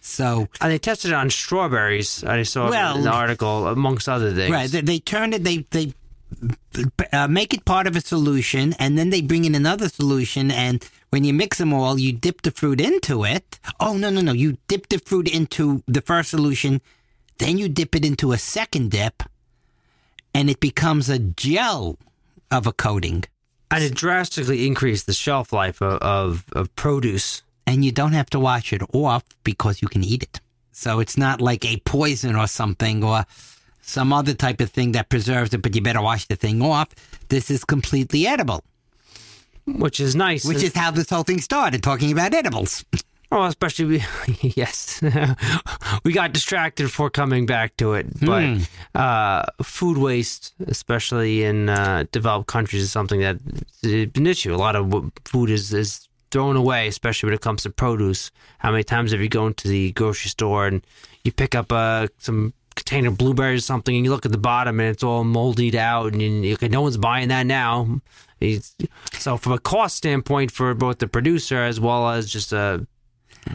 So 0.00 0.48
and 0.60 0.70
they 0.72 0.78
tested 0.78 1.12
it 1.12 1.14
on 1.14 1.30
strawberries. 1.30 2.24
I 2.24 2.42
saw 2.42 2.68
Well- 2.68 2.96
in 2.98 3.02
the 3.04 3.10
article, 3.12 3.68
amongst 3.68 4.08
other 4.08 4.32
things. 4.34 4.50
right, 4.50 4.70
they, 4.70 4.80
they 4.82 4.98
turn 4.98 5.32
it, 5.32 5.44
they 5.44 5.58
they 5.70 5.94
uh, 7.12 7.28
make 7.28 7.54
it 7.54 7.64
part 7.64 7.86
of 7.86 7.94
a 7.96 8.00
solution, 8.00 8.74
and 8.78 8.98
then 8.98 9.10
they 9.10 9.22
bring 9.22 9.44
in 9.44 9.54
another 9.54 9.88
solution, 9.88 10.50
and 10.50 10.84
when 11.10 11.22
you 11.24 11.32
mix 11.32 11.58
them 11.58 11.72
all, 11.72 11.98
you 11.98 12.12
dip 12.12 12.42
the 12.42 12.50
fruit 12.50 12.80
into 12.80 13.24
it. 13.24 13.58
Oh 13.78 13.96
no 13.96 14.10
no 14.10 14.20
no! 14.20 14.32
You 14.32 14.58
dip 14.66 14.88
the 14.88 14.98
fruit 14.98 15.28
into 15.28 15.82
the 15.86 16.00
first 16.02 16.30
solution, 16.30 16.80
then 17.38 17.56
you 17.56 17.68
dip 17.68 17.94
it 17.94 18.04
into 18.04 18.32
a 18.32 18.38
second 18.38 18.90
dip, 18.90 19.22
and 20.34 20.50
it 20.50 20.60
becomes 20.60 21.08
a 21.08 21.18
gel 21.18 21.98
of 22.50 22.66
a 22.66 22.72
coating. 22.72 23.24
and 23.70 23.82
it 23.82 23.94
drastically 23.94 24.66
increased 24.66 25.06
the 25.06 25.12
shelf 25.12 25.52
life 25.52 25.80
of, 25.80 25.98
of, 26.02 26.44
of 26.52 26.74
produce. 26.76 27.42
and 27.66 27.84
you 27.84 27.92
don't 27.92 28.12
have 28.12 28.28
to 28.30 28.38
wash 28.38 28.72
it 28.72 28.82
off 28.92 29.24
because 29.42 29.80
you 29.80 29.88
can 29.88 30.04
eat 30.04 30.22
it. 30.22 30.40
So 30.72 31.00
it's 31.00 31.16
not 31.16 31.40
like 31.40 31.64
a 31.64 31.78
poison 31.78 32.36
or 32.36 32.46
something 32.46 33.02
or 33.04 33.24
some 33.80 34.12
other 34.12 34.34
type 34.34 34.60
of 34.60 34.70
thing 34.70 34.92
that 34.92 35.08
preserves 35.08 35.54
it, 35.54 35.62
but 35.62 35.74
you 35.74 35.80
better 35.82 36.02
wash 36.02 36.26
the 36.26 36.36
thing 36.36 36.62
off. 36.62 36.88
This 37.28 37.50
is 37.50 37.64
completely 37.64 38.26
edible, 38.26 38.64
which 39.66 40.00
is 40.00 40.14
nice. 40.16 40.44
which 40.44 40.62
is 40.62 40.74
how 40.74 40.90
this 40.90 41.10
whole 41.10 41.22
thing 41.22 41.40
started, 41.40 41.82
talking 41.82 42.12
about 42.12 42.34
edibles. 42.34 42.84
oh, 43.32 43.44
especially 43.44 43.84
we, 43.84 44.04
yes, 44.56 45.02
we 46.04 46.12
got 46.12 46.32
distracted 46.32 46.84
before 46.84 47.10
coming 47.10 47.46
back 47.46 47.76
to 47.78 47.94
it. 47.94 48.06
But 48.20 48.68
uh, 48.94 49.44
food 49.62 49.98
waste, 49.98 50.54
especially 50.66 51.44
in 51.44 51.68
uh, 51.68 52.04
developed 52.12 52.46
countries, 52.46 52.82
is 52.82 52.92
something 52.92 53.20
that 53.20 53.38
is 53.82 54.10
an 54.14 54.26
issue. 54.26 54.54
A 54.54 54.56
lot 54.56 54.76
of 54.76 55.12
food 55.24 55.50
is 55.50 55.72
is 55.72 56.08
thrown 56.30 56.56
away, 56.56 56.88
especially 56.88 57.28
when 57.28 57.34
it 57.34 57.40
comes 57.40 57.62
to 57.62 57.70
produce. 57.70 58.30
How 58.58 58.72
many 58.72 58.82
times 58.82 59.12
have 59.12 59.20
you 59.20 59.28
gone 59.28 59.54
to 59.54 59.68
the 59.68 59.92
grocery 59.92 60.30
store 60.30 60.66
and 60.66 60.84
you 61.22 61.30
pick 61.30 61.54
up 61.54 61.70
uh, 61.70 62.08
some 62.18 62.54
container 62.74 63.08
of 63.08 63.18
blueberries 63.18 63.62
or 63.62 63.66
something, 63.66 63.94
and 63.94 64.04
you 64.04 64.10
look 64.10 64.26
at 64.26 64.32
the 64.32 64.38
bottom 64.38 64.80
and 64.80 64.88
it's 64.88 65.02
all 65.02 65.24
moldied 65.24 65.76
out, 65.76 66.12
and 66.12 66.22
you, 66.22 66.54
okay, 66.54 66.68
no 66.68 66.82
one's 66.82 66.96
buying 66.96 67.28
that 67.28 67.46
now. 67.46 68.00
It's, 68.40 68.74
so, 69.12 69.36
from 69.36 69.52
a 69.52 69.58
cost 69.58 69.96
standpoint, 69.96 70.50
for 70.50 70.74
both 70.74 70.98
the 70.98 71.06
producer 71.06 71.62
as 71.62 71.80
well 71.80 72.08
as 72.08 72.28
just 72.28 72.52
a 72.52 72.86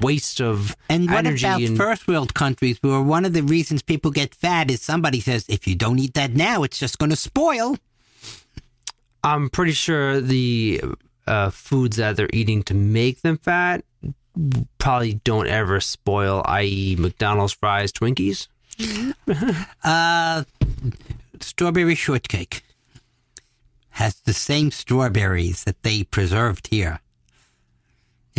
waste 0.01 0.41
of 0.41 0.75
And 0.89 1.10
what 1.10 1.25
energy 1.25 1.46
about 1.46 1.62
and 1.62 1.77
first 1.77 2.08
world 2.08 2.34
countries 2.34 2.77
where 2.81 3.01
one 3.01 3.25
of 3.25 3.34
the 3.34 3.43
reasons 3.43 3.81
people 3.81 4.12
get 4.12 4.36
fat 4.36 4.69
is 4.72 4.81
somebody 4.81 5.19
says, 5.19 5.46
if 5.50 5.67
you 5.67 5.75
don't 5.75 6.00
eat 6.00 6.13
that 6.13 6.31
now, 6.31 6.63
it's 6.63 6.77
just 6.77 6.98
going 6.98 7.10
to 7.10 7.15
spoil. 7.15 7.77
I'm 9.24 9.50
pretty 9.50 9.74
sure 9.74 10.22
the 10.22 10.81
uh, 11.27 11.50
foods 11.50 11.98
that 11.98 12.15
they're 12.15 12.29
eating 12.34 12.63
to 12.63 12.74
make 12.74 13.22
them 13.22 13.38
fat 13.38 13.84
probably 14.77 15.15
don't 15.24 15.48
ever 15.48 15.79
spoil, 15.79 16.41
i.e., 16.46 16.96
McDonald's 16.98 17.53
fries, 17.53 17.91
Twinkies. 17.91 18.48
Uh, 19.84 20.43
strawberry 21.41 21.96
shortcake 21.96 22.63
has 23.91 24.15
the 24.22 24.34
same 24.34 24.72
strawberries 24.72 25.65
that 25.65 25.81
they 25.84 26.03
preserved 26.03 26.67
here. 26.67 27.01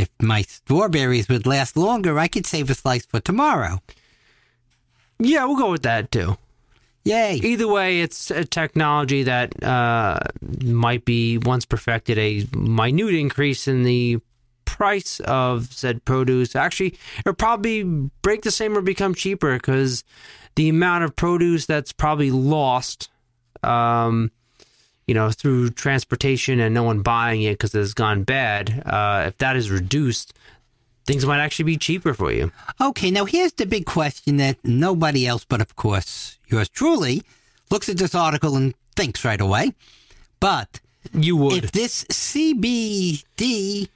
If 0.01 0.11
my 0.21 0.43
strawberries 0.43 1.29
would 1.29 1.47
last 1.47 1.77
longer, 1.77 2.19
I 2.19 2.29
could 2.29 2.47
save 2.47 2.71
a 2.71 2.75
slice 2.75 3.05
for 3.05 3.21
tomorrow. 3.21 3.83
Yeah, 5.19 5.45
we'll 5.45 5.59
go 5.59 5.71
with 5.71 5.83
that 5.83 6.11
too. 6.11 6.39
Yay! 7.05 7.41
Either 7.43 7.69
way, 7.69 8.01
it's 8.01 8.31
a 8.31 8.45
technology 8.45 9.23
that 9.23 9.63
uh, 9.63 10.21
might 10.63 11.05
be 11.05 11.39
once 11.39 11.65
perfected 11.65 12.19
a 12.19 12.47
minute 12.57 13.15
increase 13.15 13.69
in 13.69 13.83
the 13.83 14.21
price 14.65 15.21
of 15.21 15.73
said 15.73 16.05
produce. 16.05 16.57
Actually, 16.57 16.99
it'll 17.19 17.35
probably 17.35 17.83
break 18.23 18.43
the 18.43 18.51
same 18.51 18.77
or 18.77 18.83
become 18.83 19.15
cheaper 19.15 19.55
because 19.55 20.05
the 20.57 20.69
amount 20.69 21.05
of 21.05 21.17
produce 21.17 21.67
that's 21.67 21.93
probably 21.93 22.31
lost, 22.31 23.11
um, 23.63 24.31
you 25.11 25.15
know, 25.15 25.29
through 25.33 25.69
transportation 25.71 26.61
and 26.61 26.73
no 26.73 26.85
one 26.85 27.03
buying 27.03 27.43
it 27.43 27.55
because 27.55 27.75
it's 27.75 27.95
gone 27.95 28.23
bad. 28.23 28.81
Uh, 28.87 29.25
if 29.27 29.39
that 29.39 29.57
is 29.57 29.69
reduced, 29.69 30.33
things 31.05 31.27
might 31.27 31.41
actually 31.41 31.65
be 31.65 31.77
cheaper 31.77 32.15
for 32.15 32.31
you. 32.31 32.53
Okay, 32.81 33.11
now 33.11 33.25
here's 33.25 33.53
the 33.55 33.67
big 33.67 33.87
question 33.87 34.37
that 34.37 34.57
nobody 34.63 35.27
else 35.27 35.45
but, 35.45 35.61
of 35.61 35.75
course, 35.75 36.39
yours 36.47 36.69
truly 36.69 37.25
looks 37.73 37.89
at 37.89 37.97
this 37.99 38.15
article 38.15 38.55
and 38.55 38.73
thinks 38.95 39.25
right 39.25 39.41
away. 39.41 39.73
But 40.39 40.79
You 41.13 41.37
would. 41.39 41.65
if 41.65 41.73
this 41.73 42.05
CBD 42.05 43.89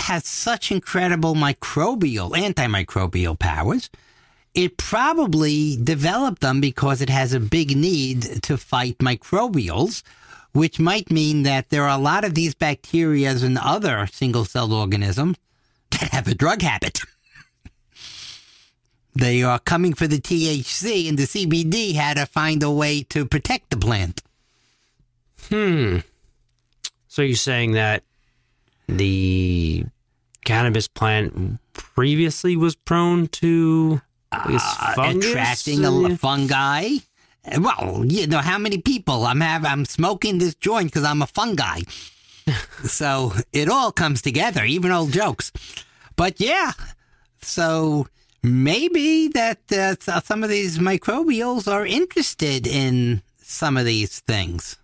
has 0.00 0.26
such 0.26 0.72
incredible 0.72 1.36
microbial, 1.36 2.32
antimicrobial 2.32 3.38
powers, 3.38 3.88
it 4.54 4.76
probably 4.76 5.76
developed 5.76 6.40
them 6.40 6.60
because 6.60 7.00
it 7.00 7.10
has 7.10 7.32
a 7.32 7.40
big 7.40 7.76
need 7.76 8.42
to 8.44 8.56
fight 8.56 8.98
microbials, 8.98 10.02
which 10.52 10.78
might 10.78 11.10
mean 11.10 11.42
that 11.42 11.70
there 11.70 11.82
are 11.82 11.98
a 11.98 12.02
lot 12.02 12.24
of 12.24 12.34
these 12.34 12.54
bacteria 12.54 13.30
and 13.30 13.58
other 13.58 14.06
single 14.12 14.44
celled 14.44 14.72
organisms 14.72 15.36
that 15.90 16.10
have 16.12 16.28
a 16.28 16.34
drug 16.34 16.62
habit. 16.62 17.00
they 19.14 19.42
are 19.42 19.58
coming 19.58 19.92
for 19.92 20.06
the 20.06 20.20
THC, 20.20 21.08
and 21.08 21.18
the 21.18 21.24
CBD 21.24 21.94
had 21.94 22.16
to 22.16 22.26
find 22.26 22.62
a 22.62 22.70
way 22.70 23.02
to 23.02 23.26
protect 23.26 23.70
the 23.70 23.76
plant. 23.76 24.22
Hmm. 25.48 25.98
So 27.08 27.22
you're 27.22 27.36
saying 27.36 27.72
that 27.72 28.04
the 28.88 29.84
cannabis 30.44 30.86
plant 30.88 31.58
previously 31.72 32.56
was 32.56 32.76
prone 32.76 33.28
to 33.28 34.00
uh, 34.34 34.92
fungus? 34.94 35.26
attracting 35.30 35.84
a 35.84 36.16
fungi. 36.16 36.96
Well, 37.58 38.04
you 38.06 38.26
know 38.26 38.38
how 38.38 38.58
many 38.58 38.78
people 38.78 39.26
I'm 39.26 39.40
have 39.40 39.64
I'm 39.64 39.84
smoking 39.84 40.38
this 40.38 40.54
joint 40.54 40.88
because 40.88 41.04
I'm 41.04 41.22
a 41.22 41.26
fungi. 41.26 41.80
so 42.84 43.32
it 43.52 43.68
all 43.68 43.92
comes 43.92 44.22
together, 44.22 44.64
even 44.64 44.90
old 44.90 45.12
jokes. 45.12 45.52
But 46.16 46.40
yeah, 46.40 46.72
so 47.40 48.06
maybe 48.42 49.28
that 49.28 49.72
uh, 49.72 50.20
some 50.20 50.42
of 50.42 50.50
these 50.50 50.78
microbials 50.78 51.70
are 51.70 51.86
interested 51.86 52.66
in 52.66 53.22
some 53.42 53.76
of 53.76 53.84
these 53.84 54.20
things. 54.20 54.76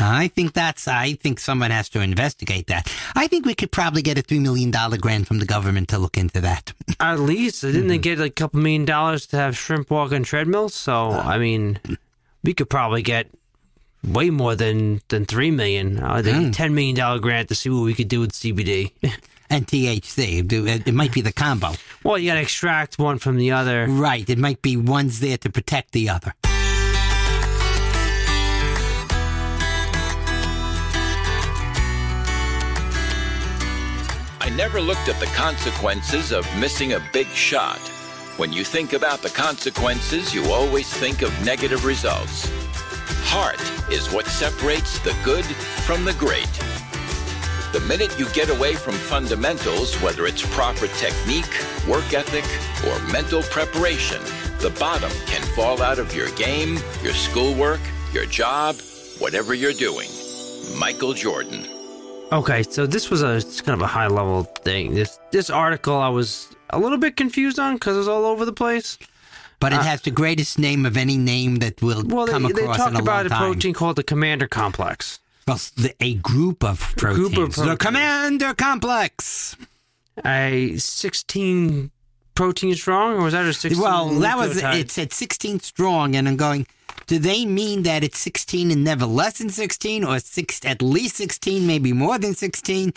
I 0.00 0.28
think 0.28 0.52
that's. 0.52 0.88
I 0.88 1.14
think 1.14 1.38
someone 1.38 1.70
has 1.70 1.88
to 1.90 2.00
investigate 2.00 2.68
that. 2.68 2.92
I 3.14 3.26
think 3.26 3.46
we 3.46 3.54
could 3.54 3.70
probably 3.70 4.02
get 4.02 4.18
a 4.18 4.22
three 4.22 4.38
million 4.38 4.70
dollar 4.70 4.96
grant 4.96 5.26
from 5.26 5.38
the 5.38 5.46
government 5.46 5.88
to 5.88 5.98
look 5.98 6.16
into 6.16 6.40
that. 6.40 6.72
At 7.00 7.20
least 7.20 7.62
didn't 7.62 7.88
they 7.88 7.94
mm-hmm. 7.94 8.02
get 8.02 8.18
like 8.18 8.32
a 8.32 8.34
couple 8.34 8.60
million 8.60 8.84
dollars 8.84 9.26
to 9.28 9.36
have 9.36 9.56
shrimp 9.56 9.90
walk 9.90 10.12
on 10.12 10.22
treadmills? 10.22 10.74
So 10.74 11.10
I 11.10 11.38
mean, 11.38 11.78
we 12.42 12.54
could 12.54 12.70
probably 12.70 13.02
get 13.02 13.28
way 14.04 14.30
more 14.30 14.54
than 14.54 15.00
than 15.08 15.26
three 15.26 15.50
million. 15.50 16.00
I 16.00 16.22
think 16.22 16.48
a 16.48 16.50
ten 16.50 16.74
million 16.74 16.96
dollar 16.96 17.18
grant 17.18 17.48
to 17.48 17.54
see 17.54 17.70
what 17.70 17.82
we 17.82 17.94
could 17.94 18.08
do 18.08 18.20
with 18.20 18.32
CBD. 18.32 18.92
And 19.52 19.66
THC. 19.66 20.44
It 20.44 20.52
uh, 20.52 20.82
it 20.86 20.94
might 20.94 21.12
be 21.12 21.22
the 21.22 21.32
combo. 21.32 21.72
well, 22.04 22.16
you 22.16 22.30
got 22.30 22.34
to 22.34 22.40
extract 22.40 23.00
one 23.00 23.18
from 23.18 23.36
the 23.36 23.50
other. 23.50 23.84
Right. 23.88 24.30
It 24.30 24.38
might 24.38 24.62
be 24.62 24.76
one's 24.76 25.18
there 25.18 25.38
to 25.38 25.50
protect 25.50 25.90
the 25.90 26.08
other. 26.08 26.34
Never 34.60 34.78
looked 34.78 35.08
at 35.08 35.18
the 35.18 35.32
consequences 35.34 36.32
of 36.32 36.44
missing 36.58 36.92
a 36.92 37.02
big 37.14 37.26
shot. 37.28 37.78
When 38.36 38.52
you 38.52 38.62
think 38.62 38.92
about 38.92 39.22
the 39.22 39.30
consequences, 39.30 40.34
you 40.34 40.44
always 40.52 40.86
think 40.92 41.22
of 41.22 41.32
negative 41.46 41.86
results. 41.86 42.46
Heart 43.32 43.62
is 43.90 44.12
what 44.12 44.26
separates 44.26 44.98
the 44.98 45.16
good 45.24 45.46
from 45.86 46.04
the 46.04 46.12
great. 46.12 46.52
The 47.72 47.82
minute 47.88 48.18
you 48.18 48.28
get 48.34 48.50
away 48.50 48.74
from 48.74 48.92
fundamentals, 48.92 49.94
whether 50.02 50.26
it's 50.26 50.44
proper 50.54 50.88
technique, 50.88 51.56
work 51.88 52.12
ethic, 52.12 52.44
or 52.86 53.00
mental 53.10 53.40
preparation, 53.44 54.20
the 54.58 54.76
bottom 54.78 55.10
can 55.24 55.40
fall 55.56 55.80
out 55.80 55.98
of 55.98 56.14
your 56.14 56.28
game, 56.32 56.76
your 57.02 57.14
schoolwork, 57.14 57.80
your 58.12 58.26
job, 58.26 58.76
whatever 59.20 59.54
you're 59.54 59.72
doing. 59.72 60.10
Michael 60.78 61.14
Jordan. 61.14 61.79
Okay, 62.32 62.62
so 62.62 62.86
this 62.86 63.10
was 63.10 63.22
a 63.22 63.40
kind 63.62 63.74
of 63.74 63.82
a 63.82 63.86
high 63.88 64.06
level 64.06 64.44
thing. 64.44 64.94
This 64.94 65.18
this 65.32 65.50
article 65.50 65.96
I 65.96 66.08
was 66.08 66.48
a 66.70 66.78
little 66.78 66.98
bit 66.98 67.16
confused 67.16 67.58
on 67.58 67.74
because 67.74 67.96
it 67.96 67.98
was 67.98 68.08
all 68.08 68.24
over 68.24 68.44
the 68.44 68.52
place. 68.52 68.98
But 69.58 69.72
it 69.72 69.80
uh, 69.80 69.82
has 69.82 70.00
the 70.02 70.10
greatest 70.10 70.58
name 70.58 70.86
of 70.86 70.96
any 70.96 71.18
name 71.18 71.56
that 71.56 71.82
will 71.82 72.02
Well, 72.06 72.26
they, 72.26 72.32
come 72.32 72.44
they 72.44 72.62
across 72.62 72.76
talk 72.78 72.88
in 72.90 72.96
a 72.96 73.00
about 73.00 73.16
long 73.16 73.26
a 73.26 73.28
time. 73.30 73.52
protein 73.52 73.74
called 73.74 73.96
the 73.96 74.02
commander 74.04 74.46
complex. 74.48 75.18
Well, 75.46 75.58
the- 75.76 75.94
a 76.00 76.14
group 76.14 76.62
of 76.64 76.80
proteins. 76.96 77.18
A 77.18 77.20
group 77.34 77.48
of 77.48 77.54
proteins. 77.54 77.66
The 77.72 77.76
commander 77.76 78.54
complex. 78.54 79.56
A 80.24 80.76
sixteen 80.76 81.90
protein 82.36 82.74
strong, 82.74 83.14
or 83.14 83.22
was 83.24 83.32
that 83.32 83.44
a 83.44 83.52
sixteen? 83.52 83.82
Well, 83.82 84.08
that 84.20 84.38
was 84.38 84.56
nucleotide? 84.60 84.80
it 84.80 84.90
said 84.90 85.12
16 85.12 85.60
strong, 85.60 86.14
and 86.14 86.28
I'm 86.28 86.36
going. 86.36 86.66
Do 87.06 87.18
they 87.18 87.44
mean 87.44 87.82
that 87.84 88.04
it's 88.04 88.18
16 88.18 88.70
and 88.70 88.84
never 88.84 89.06
less 89.06 89.38
than 89.38 89.50
16, 89.50 90.04
or 90.04 90.18
six 90.20 90.60
at 90.64 90.82
least 90.82 91.16
16, 91.16 91.66
maybe 91.66 91.92
more 91.92 92.18
than 92.18 92.34
16? 92.34 92.92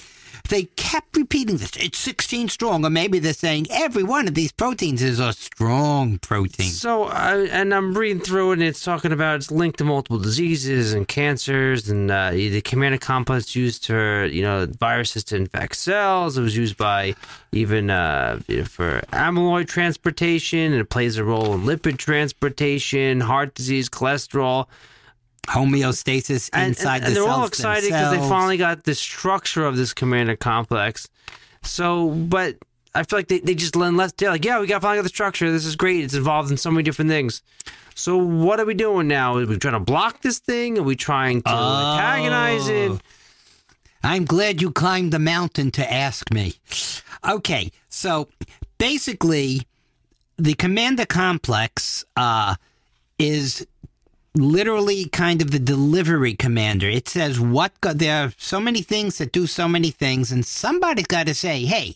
They 0.49 0.63
kept 0.75 1.15
repeating 1.15 1.57
this. 1.57 1.71
It's 1.77 1.97
16 1.97 2.49
strong, 2.49 2.85
or 2.85 2.89
maybe 2.89 3.19
they're 3.19 3.33
saying 3.33 3.67
every 3.71 4.03
one 4.03 4.27
of 4.27 4.33
these 4.33 4.51
proteins 4.51 5.01
is 5.01 5.19
a 5.19 5.31
strong 5.31 6.19
protein. 6.19 6.67
So, 6.67 7.05
I, 7.05 7.45
and 7.45 7.73
I'm 7.73 7.97
reading 7.97 8.21
through 8.21 8.51
it, 8.51 8.53
and 8.55 8.63
it's 8.63 8.83
talking 8.83 9.13
about 9.13 9.37
it's 9.37 9.51
linked 9.51 9.77
to 9.77 9.85
multiple 9.85 10.19
diseases 10.19 10.93
and 10.93 11.07
cancers, 11.07 11.89
and 11.89 12.11
uh, 12.11 12.31
the 12.31 12.61
commander 12.61 12.97
complex 12.97 13.55
used 13.55 13.85
for 13.85 14.25
you 14.25 14.41
know 14.41 14.65
viruses 14.65 15.23
to 15.25 15.37
infect 15.37 15.77
cells. 15.77 16.37
It 16.37 16.41
was 16.41 16.57
used 16.57 16.75
by 16.77 17.15
even 17.53 17.89
uh, 17.89 18.39
you 18.47 18.59
know, 18.59 18.65
for 18.65 19.01
amyloid 19.13 19.67
transportation, 19.67 20.73
and 20.73 20.81
it 20.81 20.89
plays 20.89 21.17
a 21.17 21.23
role 21.23 21.53
in 21.53 21.61
lipid 21.61 21.97
transportation, 21.97 23.21
heart 23.21 23.55
disease, 23.55 23.87
cholesterol. 23.87 24.67
Homeostasis 25.47 26.49
and, 26.53 26.69
inside 26.69 26.97
and, 26.97 27.03
the 27.03 27.07
and 27.07 27.15
they're 27.15 27.23
cells 27.23 27.37
all 27.37 27.45
excited 27.45 27.89
because 27.89 28.11
they 28.11 28.29
finally 28.29 28.57
got 28.57 28.83
the 28.83 28.95
structure 28.95 29.65
of 29.65 29.77
this 29.77 29.93
commander 29.93 30.35
complex. 30.35 31.09
So, 31.63 32.09
but 32.09 32.57
I 32.95 33.03
feel 33.03 33.19
like 33.19 33.27
they, 33.27 33.39
they 33.39 33.55
just 33.55 33.75
let 33.75 33.93
less. 33.93 34.11
They're 34.13 34.29
like, 34.29 34.45
yeah, 34.45 34.59
we 34.59 34.67
got 34.67 34.81
finally 34.81 34.99
got 34.99 35.03
the 35.03 35.09
structure. 35.09 35.51
This 35.51 35.65
is 35.65 35.75
great. 35.75 36.03
It's 36.03 36.13
involved 36.13 36.51
in 36.51 36.57
so 36.57 36.71
many 36.71 36.83
different 36.83 37.09
things. 37.09 37.41
So, 37.95 38.17
what 38.17 38.59
are 38.59 38.65
we 38.65 38.73
doing 38.73 39.07
now? 39.07 39.37
Are 39.37 39.45
we 39.45 39.57
trying 39.57 39.73
to 39.73 39.79
block 39.79 40.21
this 40.21 40.39
thing? 40.39 40.77
Are 40.77 40.83
we 40.83 40.95
trying 40.95 41.41
to 41.43 41.51
antagonize 41.51 42.67
it? 42.67 42.91
Oh. 42.91 42.99
I'm 44.03 44.25
glad 44.25 44.61
you 44.61 44.71
climbed 44.71 45.13
the 45.13 45.19
mountain 45.19 45.71
to 45.71 45.91
ask 45.91 46.31
me. 46.31 46.55
Okay, 47.27 47.71
so 47.89 48.27
basically, 48.77 49.65
the 50.37 50.55
commander 50.55 51.05
complex 51.05 52.03
uh, 52.17 52.55
is 53.17 53.65
literally 54.35 55.05
kind 55.05 55.41
of 55.41 55.51
the 55.51 55.59
delivery 55.59 56.33
commander. 56.33 56.89
It 56.89 57.07
says 57.07 57.39
what 57.39 57.79
go- 57.81 57.93
there 57.93 58.25
are 58.25 58.33
so 58.37 58.59
many 58.59 58.81
things 58.81 59.17
that 59.17 59.31
do 59.31 59.47
so 59.47 59.67
many 59.67 59.91
things, 59.91 60.31
and 60.31 60.45
somebody's 60.45 61.07
got 61.07 61.27
to 61.27 61.35
say, 61.35 61.65
"Hey, 61.65 61.95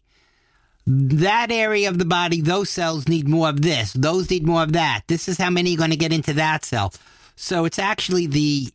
that 0.85 1.51
area 1.51 1.89
of 1.89 1.97
the 1.97 2.05
body, 2.05 2.41
those 2.41 2.69
cells 2.69 3.07
need 3.07 3.27
more 3.27 3.49
of 3.49 3.61
this. 3.61 3.93
Those 3.93 4.29
need 4.29 4.45
more 4.45 4.63
of 4.63 4.73
that. 4.73 5.01
This 5.07 5.27
is 5.27 5.37
how 5.37 5.49
many 5.49 5.73
are 5.73 5.77
going 5.77 5.89
to 5.91 5.97
get 5.97 6.13
into 6.13 6.33
that 6.33 6.65
cell." 6.65 6.93
So 7.35 7.65
it's 7.65 7.79
actually 7.79 8.27
the 8.27 8.71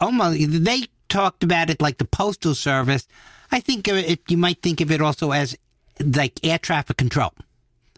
almost 0.00 0.38
they 0.64 0.84
talked 1.08 1.42
about 1.42 1.70
it 1.70 1.80
like 1.80 1.98
the 1.98 2.04
postal 2.04 2.54
service. 2.54 3.06
I 3.50 3.60
think 3.60 3.88
it, 3.88 4.20
you 4.28 4.36
might 4.36 4.62
think 4.62 4.80
of 4.80 4.90
it 4.90 5.00
also 5.00 5.32
as 5.32 5.56
like 6.00 6.38
air 6.44 6.58
traffic 6.58 6.96
control. 6.96 7.32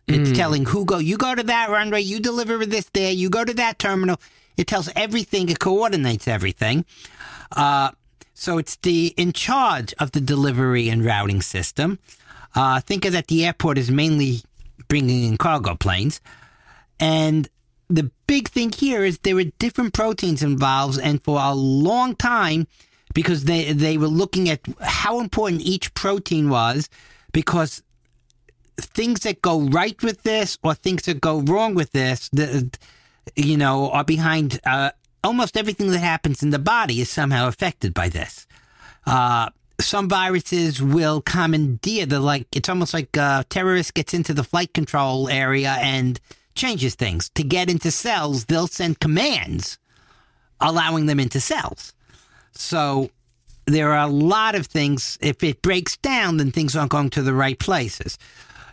It's 0.07 0.31
hmm. 0.31 0.35
telling 0.35 0.64
who 0.64 0.85
go. 0.85 0.99
You 0.99 1.16
go 1.16 1.35
to 1.35 1.42
that 1.44 1.70
runway. 1.70 2.01
You 2.01 2.20
deliver 2.20 2.64
this 2.66 2.90
there. 2.92 3.12
You 3.12 3.31
go 3.31 3.44
to 3.44 3.55
that 3.55 3.79
terminal. 3.79 4.20
It 4.61 4.66
tells 4.66 4.90
everything. 4.94 5.49
It 5.49 5.59
coordinates 5.59 6.29
everything. 6.29 6.85
Uh, 7.51 7.92
so 8.35 8.59
it's 8.59 8.77
the 8.77 9.14
in 9.16 9.33
charge 9.33 9.94
of 9.99 10.12
the 10.12 10.20
delivery 10.20 10.90
and 10.90 11.03
routing 11.03 11.40
system. 11.40 11.99
Uh, 12.55 12.81
think 12.81 13.07
of 13.07 13.12
that. 13.12 13.29
The 13.29 13.46
airport 13.46 13.79
is 13.79 13.90
mainly 13.90 14.42
bringing 14.88 15.25
in 15.25 15.38
cargo 15.38 15.75
planes, 15.77 16.20
and 16.99 17.49
the 17.88 18.11
big 18.27 18.49
thing 18.49 18.70
here 18.73 19.03
is 19.03 19.18
there 19.20 19.35
were 19.35 19.51
different 19.59 19.94
proteins 19.94 20.42
involved, 20.42 21.01
and 21.01 21.25
for 21.25 21.40
a 21.40 21.55
long 21.55 22.14
time, 22.14 22.66
because 23.14 23.44
they 23.44 23.73
they 23.73 23.96
were 23.96 24.09
looking 24.09 24.51
at 24.51 24.61
how 24.83 25.20
important 25.20 25.62
each 25.62 25.94
protein 25.94 26.51
was, 26.51 26.90
because 27.33 27.83
things 28.77 29.20
that 29.20 29.40
go 29.40 29.61
right 29.61 30.03
with 30.03 30.23
this 30.23 30.59
or 30.62 30.75
things 30.75 31.05
that 31.05 31.20
go 31.20 31.40
wrong 31.40 31.75
with 31.75 31.92
this, 31.92 32.29
the, 32.31 32.70
you 33.37 33.57
know, 33.57 33.90
are 33.90 34.05
behind 34.05 34.61
uh, 34.64 34.90
almost 35.23 35.57
everything 35.57 35.90
that 35.90 35.99
happens 35.99 36.43
in 36.43 36.51
the 36.51 36.59
body 36.59 37.01
is 37.01 37.11
somehow 37.11 37.49
affected 37.49 37.95
by 37.95 38.09
this. 38.09 38.47
Uh, 39.07 39.51
some 39.81 40.09
viruses 40.09 40.83
will 40.83 41.21
commandeer 41.23 42.07
the 42.07 42.21
like. 42.21 42.47
It's 42.53 42.69
almost 42.69 42.95
like 42.95 43.16
a 43.16 43.45
terrorist 43.49 43.95
gets 43.95 44.14
into 44.14 44.35
the 44.35 44.45
flight 44.45 44.75
control 44.75 45.29
area 45.29 45.77
and 45.81 46.21
changes 46.55 46.95
things 46.95 47.31
to 47.31 47.43
get 47.43 47.71
into 47.71 47.90
cells. 47.90 48.45
They'll 48.45 48.66
send 48.66 49.01
commands 49.01 49.79
allowing 50.61 51.07
them 51.07 51.19
into 51.19 51.40
cells. 51.40 51.95
So 52.53 53.11
there 53.66 53.93
are 53.93 54.07
a 54.07 54.12
lot 54.12 54.55
of 54.55 54.66
things. 54.66 55.16
If 55.21 55.43
it 55.43 55.62
breaks 55.62 55.97
down, 55.97 56.37
then 56.37 56.53
things 56.53 56.77
aren't 56.77 56.90
going 56.90 57.11
to 57.11 57.23
the 57.23 57.35
right 57.35 57.59
places. 57.59 58.19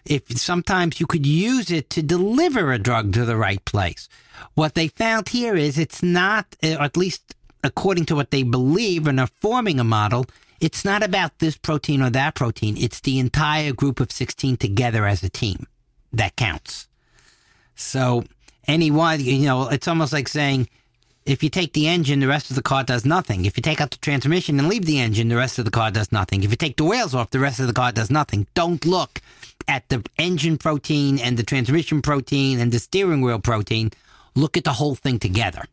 If 0.10 0.38
sometimes 0.38 1.00
you 1.00 1.06
could 1.06 1.26
use 1.26 1.70
it 1.70 1.90
to 1.92 2.02
deliver 2.02 2.72
a 2.72 2.80
drug 2.80 3.14
to 3.14 3.26
the 3.26 3.38
right 3.38 3.64
place. 3.66 4.08
What 4.54 4.74
they 4.74 4.88
found 4.88 5.30
here 5.30 5.56
is 5.56 5.78
it's 5.78 6.02
not, 6.02 6.56
or 6.64 6.82
at 6.82 6.98
least 6.98 7.36
according 7.64 8.06
to 8.06 8.16
what 8.16 8.32
they 8.32 8.44
believe 8.44 9.08
and 9.08 9.20
are 9.20 9.30
forming 9.42 9.80
a 9.80 9.84
model, 9.84 10.26
it's 10.60 10.86
not 10.86 11.04
about 11.04 11.40
this 11.40 11.58
protein 11.58 12.02
or 12.02 12.10
that 12.10 12.36
protein. 12.36 12.78
It's 12.78 13.02
the 13.02 13.20
entire 13.20 13.74
group 13.74 14.00
of 14.00 14.12
16 14.12 14.58
together 14.58 15.06
as 15.06 15.24
a 15.24 15.30
team 15.30 15.68
that 16.14 16.36
counts. 16.36 16.88
So 17.76 18.24
anyone, 18.68 19.20
you 19.20 19.46
know, 19.46 19.68
it's 19.70 19.88
almost 19.88 20.14
like 20.14 20.28
saying, 20.28 20.70
if 21.28 21.44
you 21.44 21.50
take 21.50 21.74
the 21.74 21.88
engine, 21.88 22.22
the 22.22 22.28
rest 22.28 22.50
of 22.50 22.56
the 22.56 22.62
car 22.62 22.84
does 22.84 23.06
nothing. 23.06 23.46
If 23.46 23.58
you 23.58 23.62
take 23.62 23.82
out 23.82 23.92
the 23.92 23.98
transmission 23.98 24.58
and 24.60 24.70
leave 24.70 24.86
the 24.86 24.98
engine, 24.98 25.28
the 25.28 25.36
rest 25.36 25.60
of 25.60 25.66
the 25.66 25.72
car 25.72 25.92
does 25.92 26.12
nothing. 26.12 26.44
If 26.44 26.52
you 26.52 26.56
take 26.56 26.78
the 26.78 26.86
wheels 26.86 27.14
off, 27.14 27.32
the 27.32 27.40
rest 27.40 27.60
of 27.60 27.68
the 27.68 27.74
car 27.74 27.92
does 27.92 28.10
nothing. 28.10 28.48
Don't 28.54 28.86
look 28.86 29.22
at 29.68 29.90
the 29.90 30.04
engine 30.18 30.58
protein 30.58 31.20
and 31.20 31.36
the 31.36 31.44
transmission 31.44 32.02
protein 32.02 32.60
and 32.62 32.72
the 32.72 32.80
steering 32.80 33.22
wheel 33.22 33.40
protein. 33.40 33.92
Look 34.36 34.56
at 34.56 34.64
the 34.64 34.74
whole 34.74 34.96
thing 34.96 35.20
together. 35.20 35.66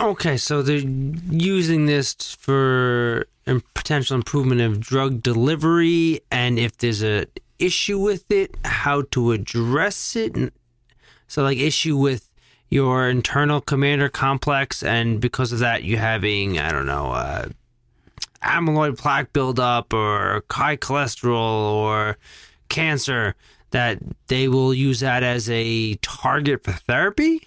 Okay, 0.00 0.36
so 0.38 0.62
they're 0.62 0.78
using 0.78 1.84
this 1.86 2.14
for 2.14 3.26
potential 3.74 4.14
improvement 4.14 4.60
of 4.60 4.80
drug 4.80 5.22
delivery, 5.22 6.20
and 6.30 6.58
if 6.58 6.78
there's 6.78 7.02
a 7.02 7.26
issue 7.58 7.98
with 7.98 8.30
it, 8.30 8.56
how 8.64 9.02
to 9.10 9.32
address 9.32 10.14
it. 10.16 10.52
So, 11.26 11.42
like, 11.42 11.58
issue 11.58 11.96
with 11.96 12.27
your 12.70 13.08
internal 13.08 13.60
commander 13.60 14.08
complex, 14.08 14.82
and 14.82 15.20
because 15.20 15.52
of 15.52 15.60
that, 15.60 15.82
you 15.84 15.96
having 15.96 16.58
I 16.58 16.70
don't 16.70 16.86
know, 16.86 17.12
uh, 17.12 17.48
amyloid 18.42 18.98
plaque 18.98 19.32
buildup 19.32 19.92
or 19.92 20.44
high 20.50 20.76
cholesterol 20.76 21.74
or 21.74 22.16
cancer. 22.68 23.34
That 23.70 23.98
they 24.28 24.48
will 24.48 24.72
use 24.72 25.00
that 25.00 25.22
as 25.22 25.50
a 25.50 25.94
target 25.96 26.64
for 26.64 26.72
therapy. 26.72 27.42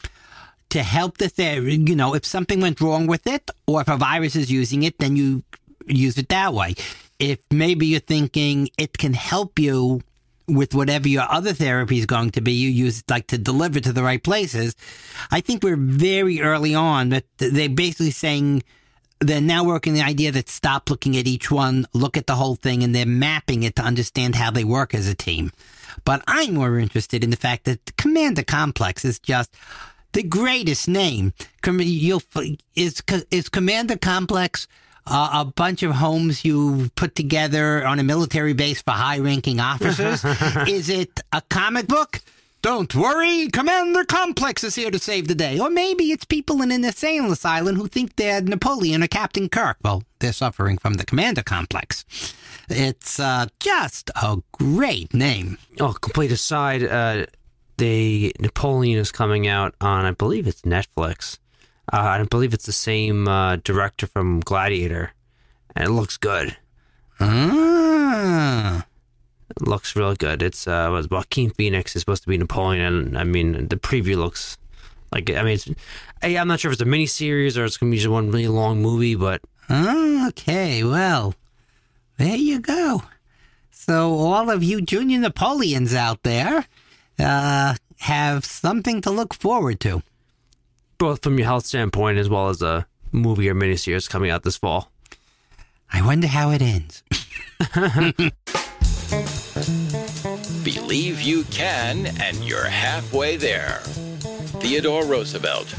to 0.71 0.83
help 0.83 1.17
the 1.17 1.29
theory. 1.29 1.75
You 1.75 1.95
know, 1.95 2.15
if 2.15 2.25
something 2.25 2.61
went 2.61 2.79
wrong 2.81 3.05
with 3.07 3.27
it, 3.27 3.51
or 3.67 3.81
if 3.81 3.89
a 3.89 3.97
virus 3.97 4.35
is 4.35 4.49
using 4.51 4.83
it, 4.83 4.97
then 4.99 5.15
you 5.15 5.43
use 5.87 6.17
it 6.17 6.29
that 6.29 6.53
way. 6.53 6.75
If 7.19 7.39
maybe 7.51 7.85
you're 7.87 7.99
thinking 7.99 8.69
it 8.77 8.97
can 8.97 9.13
help 9.13 9.59
you 9.59 10.01
with 10.55 10.75
whatever 10.75 11.07
your 11.07 11.25
other 11.29 11.53
therapy 11.53 11.97
is 11.97 12.05
going 12.05 12.31
to 12.31 12.41
be, 12.41 12.51
you 12.51 12.69
use 12.69 13.03
like 13.09 13.27
to 13.27 13.37
deliver 13.37 13.79
to 13.79 13.93
the 13.93 14.03
right 14.03 14.23
places. 14.23 14.75
I 15.31 15.41
think 15.41 15.63
we're 15.63 15.75
very 15.75 16.41
early 16.41 16.75
on, 16.75 17.09
but 17.09 17.25
they're 17.37 17.69
basically 17.69 18.11
saying 18.11 18.63
they're 19.19 19.39
now 19.39 19.63
working 19.63 19.93
the 19.93 20.01
idea 20.01 20.31
that 20.31 20.49
stop 20.49 20.89
looking 20.89 21.15
at 21.15 21.27
each 21.27 21.51
one, 21.51 21.85
look 21.93 22.17
at 22.17 22.27
the 22.27 22.35
whole 22.35 22.55
thing, 22.55 22.83
and 22.83 22.93
they're 22.93 23.05
mapping 23.05 23.63
it 23.63 23.75
to 23.75 23.83
understand 23.83 24.35
how 24.35 24.51
they 24.51 24.63
work 24.63 24.93
as 24.93 25.07
a 25.07 25.15
team. 25.15 25.51
But 26.05 26.23
I'm 26.27 26.55
more 26.55 26.79
interested 26.79 27.23
in 27.23 27.29
the 27.29 27.35
fact 27.35 27.65
that 27.65 27.95
Commander 27.97 28.43
Complex 28.43 29.05
is 29.05 29.19
just 29.19 29.55
the 30.13 30.23
greatest 30.23 30.87
name. 30.87 31.33
You'll 31.65 32.23
is 32.75 33.01
is 33.29 33.49
Commander 33.49 33.97
Complex 33.97 34.67
uh, 35.07 35.29
a 35.33 35.45
bunch 35.45 35.83
of 35.83 35.93
homes 35.93 36.45
you 36.45 36.89
put 36.95 37.15
together 37.15 37.85
on 37.85 37.99
a 37.99 38.03
military 38.03 38.53
base 38.53 38.81
for 38.81 38.91
high-ranking 38.91 39.59
officers? 39.59 40.23
is 40.67 40.89
it 40.89 41.19
a 41.31 41.41
comic 41.49 41.87
book? 41.87 42.21
Don't 42.61 42.93
worry, 42.93 43.47
Commander 43.47 44.03
Complex 44.03 44.63
is 44.63 44.75
here 44.75 44.91
to 44.91 44.99
save 44.99 45.27
the 45.27 45.33
day. 45.33 45.59
Or 45.59 45.71
maybe 45.71 46.11
it's 46.11 46.25
people 46.25 46.61
in 46.61 46.71
an 46.71 46.85
insane 46.85 47.25
asylum 47.25 47.75
who 47.75 47.87
think 47.87 48.15
they're 48.17 48.39
Napoleon 48.39 49.01
or 49.01 49.07
Captain 49.07 49.49
Kirk. 49.49 49.77
Well, 49.83 50.03
they're 50.19 50.31
suffering 50.31 50.77
from 50.77 50.93
the 50.93 51.05
Commander 51.05 51.41
Complex. 51.41 52.05
It's 52.69 53.19
uh, 53.19 53.47
just 53.59 54.11
a 54.15 54.37
great 54.51 55.11
name. 55.11 55.57
Oh, 55.79 55.93
complete 55.93 56.31
aside, 56.31 56.83
uh, 56.83 57.25
the 57.77 58.35
Napoleon 58.39 58.99
is 58.99 59.11
coming 59.11 59.47
out 59.47 59.73
on, 59.81 60.05
I 60.05 60.11
believe 60.11 60.45
it's 60.45 60.61
Netflix. 60.61 61.39
Uh, 61.91 61.99
I 61.99 62.23
believe 62.23 62.53
it's 62.53 62.65
the 62.65 62.71
same 62.71 63.27
uh, 63.27 63.57
director 63.57 64.07
from 64.07 64.39
Gladiator, 64.39 65.11
and 65.75 65.87
it 65.87 65.91
looks 65.91 66.17
good. 66.17 66.55
Ah. 67.19 68.85
It 69.49 69.67
looks 69.67 69.95
real 69.95 70.15
good. 70.15 70.41
It's 70.41 70.67
uh, 70.67 70.89
was 70.91 71.09
Joaquin 71.09 71.49
Phoenix 71.49 71.95
is 71.95 72.01
supposed 72.01 72.23
to 72.23 72.29
be 72.29 72.37
Napoleon, 72.37 72.85
and 72.85 73.17
I 73.17 73.25
mean 73.25 73.67
the 73.67 73.75
preview 73.75 74.15
looks 74.15 74.57
like 75.11 75.29
I 75.29 75.43
mean, 75.43 75.53
it's, 75.53 75.69
I'm 76.21 76.47
not 76.47 76.61
sure 76.61 76.71
if 76.71 76.73
it's 76.73 76.81
a 76.81 76.85
miniseries 76.85 77.57
or 77.57 77.65
it's 77.65 77.77
gonna 77.77 77.91
be 77.91 77.97
just 77.97 78.07
one 78.09 78.31
really 78.31 78.47
long 78.47 78.81
movie, 78.81 79.15
but 79.15 79.41
okay, 79.69 80.83
well, 80.83 81.35
there 82.17 82.37
you 82.37 82.59
go. 82.59 83.03
So 83.71 84.13
all 84.13 84.49
of 84.49 84.63
you 84.63 84.81
junior 84.81 85.19
Napoleons 85.19 85.93
out 85.93 86.23
there 86.23 86.65
uh, 87.19 87.75
have 87.99 88.45
something 88.45 89.01
to 89.01 89.11
look 89.11 89.33
forward 89.33 89.81
to, 89.81 90.01
both 91.01 91.23
from 91.23 91.39
your 91.39 91.47
health 91.47 91.65
standpoint 91.65 92.19
as 92.19 92.29
well 92.29 92.49
as 92.49 92.61
a 92.61 92.85
movie 93.11 93.49
or 93.49 93.55
miniseries 93.55 94.07
coming 94.07 94.29
out 94.29 94.43
this 94.43 94.55
fall. 94.55 94.91
I 95.91 96.05
wonder 96.05 96.27
how 96.27 96.51
it 96.51 96.61
ends. 96.61 97.01
Believe 100.63 101.21
you 101.21 101.43
can, 101.45 102.05
and 102.21 102.37
you're 102.43 102.69
halfway 102.69 103.35
there. 103.35 103.79
Theodore 104.61 105.03
Roosevelt. 105.03 105.71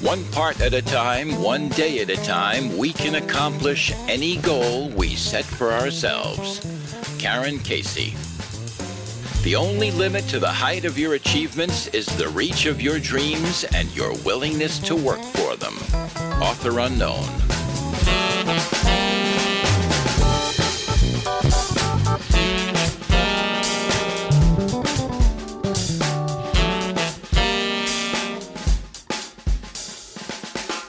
One 0.00 0.24
part 0.26 0.60
at 0.60 0.74
a 0.74 0.82
time, 0.82 1.42
one 1.42 1.68
day 1.70 1.98
at 1.98 2.08
a 2.08 2.24
time, 2.24 2.78
we 2.78 2.92
can 2.92 3.16
accomplish 3.16 3.92
any 4.06 4.36
goal 4.36 4.90
we 4.90 5.16
set 5.16 5.44
for 5.44 5.72
ourselves. 5.72 6.60
Karen 7.18 7.58
Casey. 7.58 8.14
The 9.44 9.56
only 9.56 9.90
limit 9.90 10.26
to 10.28 10.38
the 10.38 10.48
height 10.48 10.86
of 10.86 10.98
your 10.98 11.12
achievements 11.12 11.88
is 11.88 12.06
the 12.06 12.28
reach 12.30 12.64
of 12.64 12.80
your 12.80 12.98
dreams 12.98 13.64
and 13.74 13.94
your 13.94 14.14
willingness 14.24 14.78
to 14.78 14.96
work 14.96 15.20
for 15.20 15.54
them. 15.54 15.74
Author 16.40 16.78
unknown. 16.78 17.22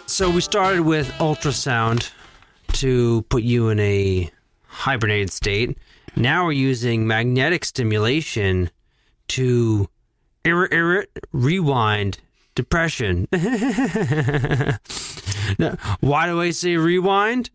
So 0.08 0.32
we 0.32 0.40
started 0.40 0.84
with 0.84 1.10
ultrasound 1.20 2.10
to 2.76 3.24
put 3.24 3.44
you 3.44 3.68
in 3.68 3.82
a 3.82 4.32
hibernated 4.64 5.34
state. 5.34 5.78
Now 6.16 6.46
we're 6.46 6.54
using 6.54 7.06
magnetic 7.08 7.66
stimulation 7.66 8.70
to 9.30 9.90
ir- 10.44 10.66
ir- 10.72 11.08
rewind 11.34 12.20
depression. 12.56 13.28
now, 13.32 14.80
why 16.00 16.28
do 16.28 16.40
I 16.42 16.52
say 16.52 16.78
rewind? 16.78 17.50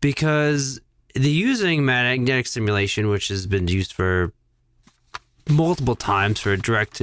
Because 0.00 0.80
they're 1.14 1.30
using 1.30 1.84
magnetic 1.84 2.46
stimulation, 2.46 3.08
which 3.08 3.28
has 3.28 3.46
been 3.46 3.68
used 3.68 3.92
for 3.92 4.32
multiple 5.48 5.96
times 5.96 6.40
for 6.40 6.56
direct 6.56 6.98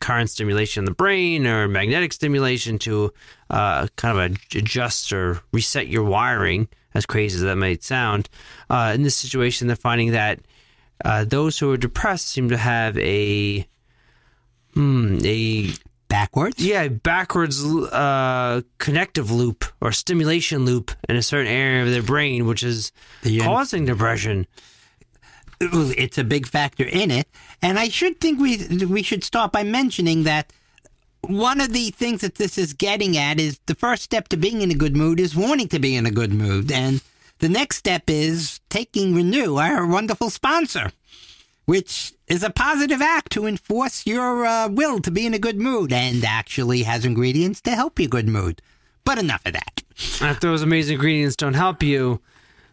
current 0.00 0.30
stimulation 0.30 0.82
in 0.82 0.84
the 0.84 0.94
brain 0.94 1.46
or 1.46 1.68
magnetic 1.68 2.12
stimulation 2.12 2.78
to 2.78 3.12
uh, 3.50 3.86
kind 3.96 4.18
of 4.18 4.38
adjust 4.54 5.12
or 5.12 5.40
reset 5.52 5.88
your 5.88 6.04
wiring, 6.04 6.68
as 6.96 7.06
crazy 7.06 7.36
as 7.36 7.42
that 7.42 7.56
might 7.56 7.82
sound. 7.82 8.28
Uh, 8.70 8.92
in 8.94 9.02
this 9.02 9.14
situation, 9.16 9.66
they're 9.66 9.76
finding 9.76 10.12
that 10.12 10.40
uh, 11.04 11.24
those 11.24 11.58
who 11.58 11.70
are 11.72 11.76
depressed 11.76 12.28
seem 12.28 12.48
to 12.48 12.56
have 12.56 12.96
a 12.98 13.66
hmm, 14.74 15.18
a 15.24 15.72
backwards. 16.08 16.64
Yeah, 16.64 16.88
backwards 16.88 17.62
uh, 17.64 18.62
connective 18.78 19.30
loop 19.30 19.64
or 19.80 19.92
stimulation 19.92 20.64
loop 20.64 20.90
in 21.08 21.16
a 21.16 21.22
certain 21.22 21.52
area 21.52 21.82
of 21.82 21.90
their 21.90 22.02
brain, 22.02 22.46
which 22.46 22.62
is 22.62 22.92
The- 23.22 23.40
causing 23.40 23.84
depression. 23.84 24.46
it's 25.60 26.18
a 26.18 26.24
big 26.24 26.46
factor 26.46 26.84
in 26.84 27.10
it. 27.10 27.28
And 27.62 27.78
I 27.78 27.88
should 27.88 28.20
think 28.20 28.40
we 28.40 28.66
we 28.86 29.02
should 29.02 29.24
start 29.24 29.52
by 29.52 29.62
mentioning 29.64 30.24
that 30.24 30.52
one 31.22 31.60
of 31.60 31.72
the 31.72 31.90
things 31.90 32.20
that 32.20 32.36
this 32.36 32.58
is 32.58 32.72
getting 32.72 33.16
at 33.16 33.40
is 33.40 33.58
the 33.66 33.74
first 33.74 34.02
step 34.02 34.28
to 34.28 34.36
being 34.36 34.62
in 34.62 34.70
a 34.70 34.74
good 34.74 34.96
mood 34.96 35.20
is 35.20 35.34
wanting 35.36 35.68
to 35.68 35.78
be 35.78 35.96
in 35.96 36.06
a 36.06 36.10
good 36.10 36.32
mood, 36.32 36.70
and 36.70 37.02
the 37.38 37.48
next 37.48 37.76
step 37.76 38.04
is 38.08 38.60
taking 38.70 39.14
Renew, 39.14 39.56
our 39.56 39.86
wonderful 39.86 40.30
sponsor, 40.30 40.92
which 41.64 42.12
is 42.28 42.42
a 42.42 42.50
positive 42.50 43.02
act 43.02 43.32
to 43.32 43.46
enforce 43.46 44.06
your 44.06 44.46
uh, 44.46 44.68
will 44.68 45.00
to 45.00 45.10
be 45.10 45.26
in 45.26 45.34
a 45.34 45.38
good 45.38 45.58
mood 45.58 45.92
and 45.92 46.24
actually 46.24 46.82
has 46.84 47.04
ingredients 47.04 47.60
to 47.62 47.72
help 47.72 47.98
your 47.98 48.08
good 48.08 48.28
mood. 48.28 48.62
But 49.04 49.18
enough 49.18 49.42
of 49.46 49.52
that. 49.52 49.82
if 49.96 50.40
those 50.40 50.62
amazing 50.62 50.94
ingredients 50.94 51.36
don't 51.36 51.54
help 51.54 51.82
you, 51.82 52.20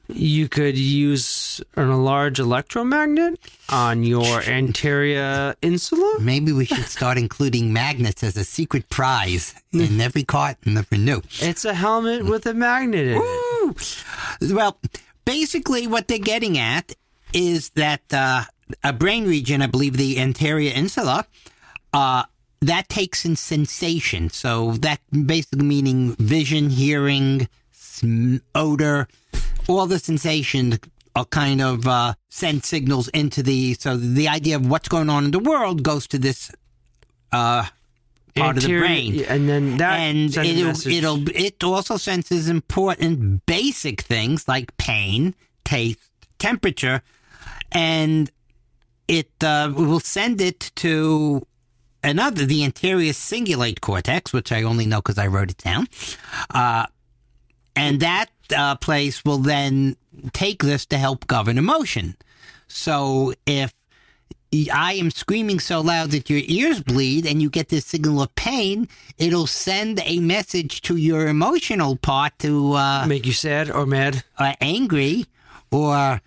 you 0.08 0.50
could 0.50 0.78
use 0.78 1.62
an, 1.76 1.90
a 1.90 2.02
large 2.02 2.40
electromagnet 2.40 3.40
on 3.70 4.04
your 4.04 4.42
anterior 4.42 5.56
insula. 5.62 6.20
Maybe 6.20 6.52
we 6.52 6.66
should 6.66 6.86
start 6.86 7.18
including 7.18 7.72
magnets 7.72 8.24
as 8.24 8.36
a 8.36 8.44
secret 8.44 8.90
prize 8.90 9.56
in 9.72 10.02
every 10.02 10.24
carton 10.24 10.78
of 10.78 10.92
Renew. 10.92 11.22
It's 11.40 11.66
a 11.66 11.74
helmet 11.74 12.26
with 12.26 12.46
a 12.46 12.54
magnet 12.54 13.08
in 13.08 13.22
it. 13.22 14.54
Well, 14.54 14.80
basically, 15.26 15.88
what 15.88 16.08
they're 16.08 16.18
getting 16.18 16.58
at 16.58 16.94
is 17.34 17.70
that 17.72 18.02
uh, 18.12 18.44
a 18.84 18.94
brain 18.94 19.26
region, 19.26 19.62
I 19.62 19.68
believe 19.68 19.98
the 19.98 20.20
anterior 20.20 20.72
insula, 20.74 21.26
uh, 21.94 22.24
that 22.62 22.90
takes 22.90 23.26
in 23.26 23.36
sensation. 23.36 24.30
So 24.30 24.74
that 24.74 25.00
basically 25.12 25.66
meaning 25.66 26.16
vision, 26.16 26.70
hearing, 26.70 27.48
sm- 27.72 28.38
odor, 28.54 29.08
all 29.68 29.86
the 29.86 30.00
sensations 30.00 30.80
are 31.16 31.26
kind 31.26 31.62
of 31.62 31.88
uh, 31.88 32.14
send 32.30 32.64
signals 32.64 33.08
into 33.10 33.44
the. 33.44 33.76
So 33.76 33.98
the 33.98 34.28
idea 34.28 34.56
of 34.56 34.68
what's 34.68 34.90
going 34.90 35.10
on 35.10 35.26
in 35.26 35.32
the 35.32 35.40
world 35.40 35.84
goes 35.84 36.08
to 36.08 36.18
this 36.18 36.52
uh, 37.32 37.66
part 38.36 38.58
of 38.58 38.64
the 38.64 38.80
brain 38.80 39.24
and 39.26 39.48
then 39.48 39.78
that 39.78 40.00
and 40.00 40.36
it'll, 40.36 40.92
it'll 40.92 41.30
it 41.30 41.64
also 41.64 41.98
senses 41.98 42.50
important 42.50 43.46
basic 43.46 44.02
things 44.02 44.48
like 44.48 44.76
pain, 44.78 45.36
taste, 45.64 46.00
temperature, 46.40 47.02
and 47.72 48.32
it 49.08 49.32
uh, 49.44 49.72
will 49.76 50.00
send 50.00 50.42
it 50.42 50.72
to 50.76 51.46
another 52.04 52.46
the 52.46 52.64
anterior 52.64 53.14
cingulate 53.14 53.82
cortex, 53.82 54.34
which 54.34 54.52
I 54.52 54.64
only 54.64 54.86
know 54.86 54.98
because 54.98 55.18
I 55.18 55.28
wrote 55.28 55.52
it 55.52 55.58
down, 55.58 55.88
uh, 56.50 56.88
and 57.76 58.00
that 58.00 58.28
uh, 58.56 58.76
place 58.76 59.24
will 59.24 59.38
then 59.38 59.96
take 60.34 60.64
this 60.64 60.86
to 60.88 60.98
help 60.98 61.28
govern 61.28 61.58
emotion. 61.58 62.16
So 62.68 63.34
if 63.46 63.74
I 64.72 64.94
am 64.94 65.10
screaming 65.10 65.60
so 65.60 65.82
loud 65.82 66.12
that 66.12 66.30
your 66.30 66.42
ears 66.46 66.82
bleed 66.82 67.26
and 67.26 67.42
you 67.42 67.50
get 67.50 67.70
this 67.70 67.86
signal 67.86 68.22
of 68.22 68.36
pain, 68.36 68.88
it'll 69.18 69.48
send 69.48 70.00
a 70.06 70.20
message 70.20 70.82
to 70.84 70.96
your 70.96 71.28
emotional 71.28 71.96
part 71.98 72.38
to 72.40 72.74
uh, 72.74 73.06
make 73.08 73.26
you 73.26 73.34
sad 73.34 73.72
or 73.72 73.86
mad. 73.86 74.24
uh, 74.38 74.54
angry 74.62 75.26
or 75.72 76.22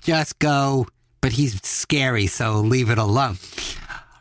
just 0.00 0.38
go, 0.38 0.86
but 1.20 1.32
he's 1.32 1.60
scary, 1.62 2.26
so 2.26 2.60
leave 2.60 2.88
it 2.88 2.98
alone. 2.98 3.36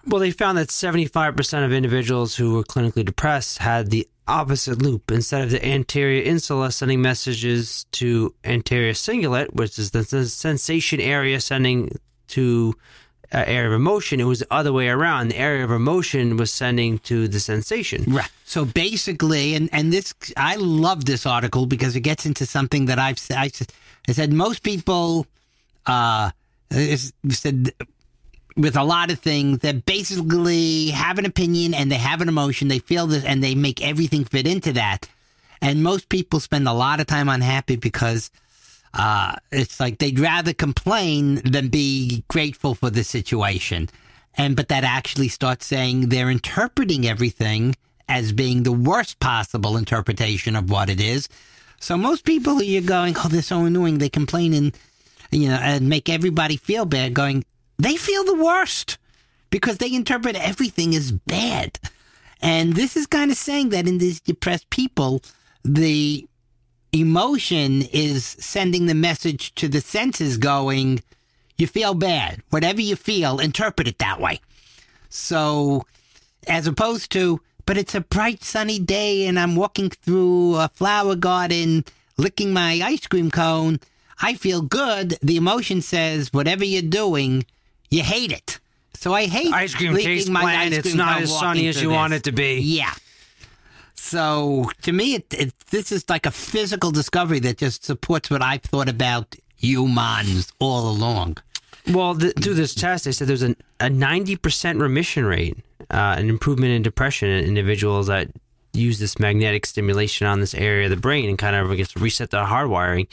Well, 0.06 0.20
they 0.20 0.32
found 0.32 0.58
that 0.58 0.70
75% 0.70 1.64
of 1.66 1.72
individuals 1.72 2.36
who 2.36 2.56
were 2.56 2.64
clinically 2.64 3.06
depressed 3.06 3.60
had 3.60 3.92
the 3.92 4.08
opposite 4.32 4.82
loop. 4.82 5.12
Instead 5.12 5.44
of 5.44 5.52
the 5.52 5.66
anterior 5.66 6.24
insula 6.24 6.72
sending 6.72 7.02
messages 7.02 7.86
to 7.92 8.34
anterior 8.44 8.94
cingulate, 8.94 9.54
which 9.54 9.78
is 9.78 9.92
the 9.92 10.04
sensation 10.04 11.00
area 11.00 11.40
sending 11.40 11.98
to 12.30 12.74
uh, 13.34 13.44
area 13.48 13.68
of 13.68 13.74
emotion. 13.74 14.20
It 14.20 14.26
was 14.26 14.40
the 14.40 14.54
other 14.54 14.74
way 14.74 14.90
around. 14.90 15.30
The 15.30 15.38
area 15.38 15.64
of 15.64 15.72
emotion 15.72 16.38
was 16.38 16.52
sending 16.52 17.00
to 17.00 17.28
the 17.28 17.40
sensation. 17.40 18.04
Right. 18.08 18.30
So 18.46 18.66
basically, 18.66 19.56
and, 19.56 19.70
and 19.72 19.94
this, 19.94 20.14
I 20.36 20.56
love 20.58 21.06
this 21.06 21.26
article 21.26 21.66
because 21.66 21.96
it 21.96 22.02
gets 22.02 22.26
into 22.26 22.46
something 22.46 22.86
that 22.88 23.00
I've. 23.00 23.20
I, 23.32 23.50
I 24.08 24.12
said 24.12 24.34
most 24.34 24.64
people, 24.64 25.28
uh, 25.86 26.32
is- 26.72 27.14
said 27.30 27.72
with 28.58 28.76
a 28.76 28.84
lot 28.84 29.12
of 29.12 29.20
things 29.20 29.60
that 29.60 29.86
basically 29.86 30.88
have 30.90 31.18
an 31.18 31.26
opinion 31.26 31.74
and 31.74 31.92
they 31.92 31.96
have 31.96 32.22
an 32.22 32.28
emotion, 32.28 32.68
they 32.68 32.80
feel 32.80 33.08
this, 33.08 33.24
and 33.24 33.44
they 33.44 33.56
make 33.56 33.86
everything 33.86 34.26
fit 34.26 34.48
into 34.48 34.74
that. 34.74 35.10
And 35.62 35.84
most 35.84 36.10
people 36.10 36.40
spend 36.40 36.68
a 36.68 36.74
lot 36.74 37.00
of 37.00 37.08
time 37.08 37.30
unhappy 37.30 37.76
because 37.76 38.32
uh, 38.94 39.36
it's 39.52 39.80
like 39.80 40.00
they'd 40.00 40.20
rather 40.20 40.54
complain 40.54 41.36
than 41.36 41.70
be 41.70 42.24
grateful 42.28 42.76
for 42.76 42.90
the 42.90 43.04
situation. 43.04 43.90
And 44.36 44.56
but 44.56 44.70
that 44.70 44.84
actually 44.84 45.28
starts 45.28 45.66
saying 45.66 46.10
they're 46.10 46.30
interpreting 46.30 47.06
everything 47.06 47.76
as 48.08 48.32
being 48.34 48.64
the 48.64 48.72
worst 48.72 49.20
possible 49.20 49.78
interpretation 49.78 50.56
of 50.56 50.70
what 50.70 50.90
it 50.90 51.00
is. 51.00 51.30
So 51.80 51.98
most 51.98 52.26
people 52.26 52.62
you're 52.62 52.82
going, 52.82 53.16
oh, 53.18 53.28
they're 53.30 53.42
so 53.42 53.66
annoying. 53.66 53.98
They 53.98 54.10
complain 54.10 54.54
and 54.54 54.78
you 55.32 55.50
know 55.50 55.56
and 55.56 55.88
make 55.90 56.10
everybody 56.10 56.58
feel 56.58 56.86
bad. 56.86 57.14
Going, 57.14 57.46
they 57.82 57.98
feel 57.98 58.24
the 58.24 58.36
worst 58.36 58.98
because 59.50 59.78
they 59.78 59.94
interpret 59.94 60.36
everything 60.36 60.96
as 60.96 61.12
bad. 61.12 61.80
And 62.42 62.74
this 62.76 62.96
is 62.96 63.08
kind 63.08 63.32
of 63.32 63.38
saying 63.38 63.70
that 63.70 63.88
in 63.88 63.98
these 63.98 64.20
depressed 64.20 64.70
people, 64.70 65.22
the 65.64 66.28
emotion 66.92 67.84
is 67.94 68.26
sending 68.26 68.86
the 68.86 68.96
message 68.96 69.54
to 69.56 69.68
the 69.68 69.82
senses 69.82 70.38
going, 70.38 71.02
you 71.58 71.68
feel 71.68 71.94
bad. 71.94 72.42
Whatever 72.50 72.82
you 72.82 72.96
feel, 72.96 73.40
interpret 73.40 73.88
it 73.88 74.00
that 74.00 74.20
way. 74.20 74.42
So, 75.10 75.86
as 76.48 76.68
opposed 76.68 77.12
to, 77.12 77.42
but 77.66 77.78
it's 77.78 77.96
a 77.96 78.02
bright 78.02 78.44
sunny 78.44 78.80
day 78.80 79.26
and 79.26 79.40
I'm 79.40 79.56
walking 79.56 79.90
through 79.90 80.56
a 80.56 80.70
flower 80.70 81.16
garden 81.16 81.86
licking 82.18 82.54
my 82.54 82.80
ice 82.84 83.08
cream 83.08 83.32
cone, 83.32 83.80
I 84.22 84.36
feel 84.36 84.62
good. 84.62 85.18
The 85.22 85.38
emotion 85.38 85.82
says, 85.82 86.32
whatever 86.32 86.64
you're 86.64 86.82
doing, 86.84 87.46
you 87.92 88.02
hate 88.02 88.32
it. 88.32 88.60
So 88.96 89.14
I 89.14 89.26
hate 89.28 89.54
Ice 89.54 89.76
cream 89.76 89.96
tastes 89.96 90.30
my 90.30 90.42
bland. 90.42 90.74
It's 90.74 90.94
not 90.94 91.22
as 91.22 91.38
sunny 91.38 91.68
as 91.68 91.82
you 91.82 91.90
want 91.90 92.14
it 92.14 92.24
to 92.24 92.32
be. 92.32 92.60
Yeah. 92.60 92.94
So 93.96 94.70
to 94.82 94.92
me, 94.92 95.16
it, 95.16 95.34
it, 95.34 95.54
this 95.70 95.92
is 95.92 96.10
like 96.10 96.26
a 96.26 96.32
physical 96.32 96.92
discovery 96.92 97.40
that 97.40 97.58
just 97.58 97.86
supports 97.86 98.30
what 98.30 98.42
I've 98.42 98.64
thought 98.64 98.90
about 98.90 99.36
humans 99.56 100.52
all 100.60 100.90
along. 100.90 101.38
Well, 101.88 102.16
th- 102.16 102.34
through 102.36 102.56
this 102.56 102.76
test, 102.76 103.06
they 103.06 103.12
said 103.12 103.28
there's 103.28 103.42
an, 103.42 103.56
a 103.80 103.86
90% 103.86 104.80
remission 104.80 105.26
rate, 105.26 105.58
uh, 105.90 106.16
an 106.18 106.30
improvement 106.30 106.72
in 106.74 106.82
depression 106.82 107.30
in 107.30 107.46
individuals 107.46 108.08
that 108.08 108.30
use 108.74 109.00
this 109.00 109.20
magnetic 109.20 109.66
stimulation 109.66 110.28
on 110.28 110.40
this 110.40 110.54
area 110.54 110.86
of 110.86 110.92
the 110.92 110.98
brain 110.98 111.30
and 111.30 111.38
kind 111.38 111.56
of, 111.56 111.72
I 111.72 111.76
guess, 111.76 111.96
reset 111.96 112.32
the 112.32 112.44
hardwiring. 112.46 113.08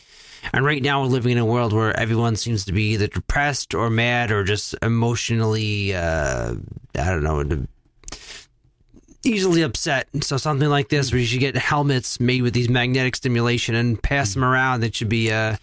And 0.52 0.64
right 0.64 0.82
now, 0.82 1.02
we're 1.02 1.08
living 1.08 1.32
in 1.32 1.38
a 1.38 1.44
world 1.44 1.72
where 1.72 1.98
everyone 1.98 2.36
seems 2.36 2.64
to 2.66 2.72
be 2.72 2.92
either 2.92 3.06
depressed 3.06 3.74
or 3.74 3.90
mad 3.90 4.30
or 4.30 4.44
just 4.44 4.74
emotionally, 4.82 5.94
uh, 5.94 6.54
I 6.94 7.04
don't 7.10 7.22
know, 7.22 7.66
easily 9.24 9.62
upset. 9.62 10.08
So 10.20 10.36
something 10.36 10.68
like 10.68 10.88
this, 10.88 11.12
where 11.12 11.20
you 11.20 11.26
should 11.26 11.40
get 11.40 11.56
helmets 11.56 12.20
made 12.20 12.42
with 12.42 12.54
these 12.54 12.68
magnetic 12.68 13.16
stimulation 13.16 13.74
and 13.74 14.02
pass 14.02 14.34
them 14.34 14.44
around, 14.44 14.80
that 14.80 14.94
should 14.94 15.08
be, 15.08 15.30
uh, 15.30 15.56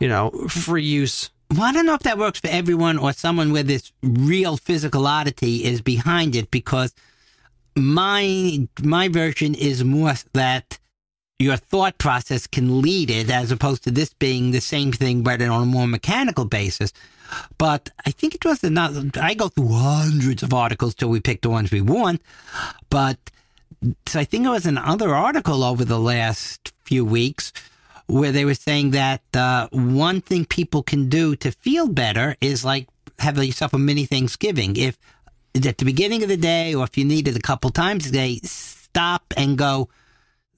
you 0.00 0.08
know, 0.08 0.30
free 0.48 0.84
use. 0.84 1.30
Well, 1.50 1.62
I 1.62 1.72
don't 1.72 1.86
know 1.86 1.94
if 1.94 2.02
that 2.02 2.18
works 2.18 2.40
for 2.40 2.48
everyone 2.48 2.98
or 2.98 3.12
someone 3.12 3.52
where 3.52 3.62
this 3.62 3.92
real 4.02 4.56
physical 4.56 5.06
oddity 5.06 5.64
is 5.64 5.80
behind 5.80 6.34
it 6.34 6.50
because 6.50 6.94
my 7.76 8.68
my 8.82 9.08
version 9.08 9.54
is 9.54 9.84
more 9.84 10.14
that 10.32 10.78
your 11.38 11.56
thought 11.56 11.98
process 11.98 12.46
can 12.46 12.80
lead 12.80 13.10
it 13.10 13.30
as 13.30 13.50
opposed 13.50 13.84
to 13.84 13.90
this 13.90 14.12
being 14.14 14.50
the 14.50 14.60
same 14.60 14.92
thing 14.92 15.22
but 15.22 15.42
on 15.42 15.62
a 15.62 15.66
more 15.66 15.86
mechanical 15.86 16.44
basis. 16.44 16.92
But 17.58 17.90
I 18.06 18.10
think 18.10 18.34
it 18.34 18.44
was 18.44 18.62
another 18.62 19.10
I 19.20 19.34
go 19.34 19.48
through 19.48 19.68
hundreds 19.68 20.42
of 20.42 20.54
articles 20.54 20.94
till 20.94 21.08
we 21.08 21.20
pick 21.20 21.42
the 21.42 21.50
ones 21.50 21.70
we 21.70 21.80
want. 21.80 22.22
But 22.90 23.18
so 24.06 24.20
I 24.20 24.24
think 24.24 24.46
it 24.46 24.50
was 24.50 24.66
another 24.66 25.14
article 25.14 25.64
over 25.64 25.84
the 25.84 25.98
last 25.98 26.72
few 26.84 27.04
weeks 27.04 27.52
where 28.06 28.32
they 28.32 28.44
were 28.44 28.54
saying 28.54 28.90
that 28.92 29.22
uh, 29.34 29.68
one 29.72 30.20
thing 30.20 30.44
people 30.44 30.82
can 30.82 31.08
do 31.08 31.34
to 31.36 31.50
feel 31.50 31.88
better 31.88 32.36
is 32.40 32.64
like 32.64 32.86
have 33.18 33.42
yourself 33.42 33.72
a 33.72 33.78
mini 33.78 34.04
Thanksgiving. 34.04 34.76
If 34.76 34.98
at 35.54 35.78
the 35.78 35.84
beginning 35.84 36.22
of 36.22 36.28
the 36.28 36.36
day, 36.36 36.74
or 36.74 36.84
if 36.84 36.98
you 36.98 37.04
need 37.04 37.28
it 37.28 37.36
a 37.36 37.40
couple 37.40 37.70
times 37.70 38.06
a 38.06 38.12
day, 38.12 38.40
stop 38.42 39.22
and 39.36 39.58
go. 39.58 39.88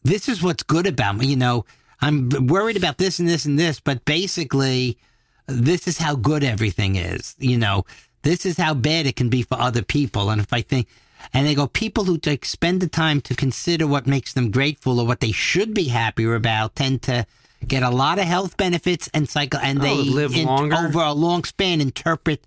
This 0.07 0.29
is 0.29 0.42
what's 0.42 0.62
good 0.62 0.87
about 0.87 1.16
me. 1.16 1.27
You 1.27 1.37
know, 1.37 1.64
I'm 2.01 2.29
worried 2.47 2.77
about 2.77 2.99
this 2.99 3.19
and 3.19 3.29
this 3.29 3.45
and 3.45 3.59
this, 3.59 3.81
but 3.81 4.05
basically, 4.05 4.99
this 5.47 5.88
is 5.88 5.99
how 5.99 6.14
good 6.14 6.45
everything 6.45 6.95
is. 6.97 7.35
You 7.38 7.59
know, 7.59 7.85
this 8.23 8.47
is 8.47 8.57
how 8.57 8.75
bad 8.75 9.07
it 9.07 9.16
can 9.16 9.29
be 9.29 9.42
for 9.42 9.59
other 9.61 9.83
people. 9.83 10.31
And 10.31 10.40
if 10.40 10.53
I 10.53 10.61
think, 10.62 10.87
and 11.33 11.47
they 11.47 11.55
go, 11.57 11.66
people 11.66 12.05
who 12.05 12.21
like 12.25 12.45
spend 12.45 12.81
the 12.81 12.88
time 12.88 13.21
to 13.23 13.35
consider 13.35 13.87
what 13.87 14.07
makes 14.07 14.33
them 14.33 14.51
grateful 14.53 15.01
or 15.01 15.07
what 15.07 15.19
they 15.21 15.33
should 15.33 15.75
be 15.75 15.88
happier 15.88 16.35
about 16.37 16.77
tend 16.77 17.03
to 17.03 17.27
get 17.66 17.83
a 17.83 17.90
lot 17.90 18.19
of 18.21 18.27
health 18.27 18.57
benefits 18.57 19.09
and 19.12 19.29
cycle, 19.29 19.59
and 19.61 19.81
Oh, 19.81 19.83
they 19.83 19.97
live 19.97 20.35
in- 20.37 20.47
longer? 20.47 20.77
over 20.77 21.01
a 21.01 21.12
long 21.12 21.42
span 21.42 21.81
interpret. 21.81 22.45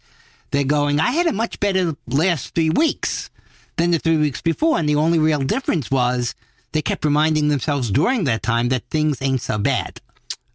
They're 0.52 0.63
going, 0.63 1.00
I 1.02 1.12
had 1.12 1.28
a 1.28 1.34
much 1.34 1.60
better 1.60 1.95
last 2.08 2.56
three 2.56 2.69
weeks 2.69 3.30
than 3.76 3.91
the 3.91 4.00
three 4.00 4.17
weeks 4.17 4.41
before, 4.41 4.78
and 4.80 4.88
the 4.88 4.95
only 4.95 5.19
real 5.19 5.39
difference 5.41 5.91
was 5.91 6.36
they 6.71 6.82
kept 6.82 7.05
reminding 7.05 7.47
themselves 7.47 7.91
during 7.91 8.25
that 8.25 8.43
time 8.43 8.69
that 8.69 8.84
things 8.89 9.21
ain't 9.21 9.41
so 9.41 9.58
bad. 9.58 10.01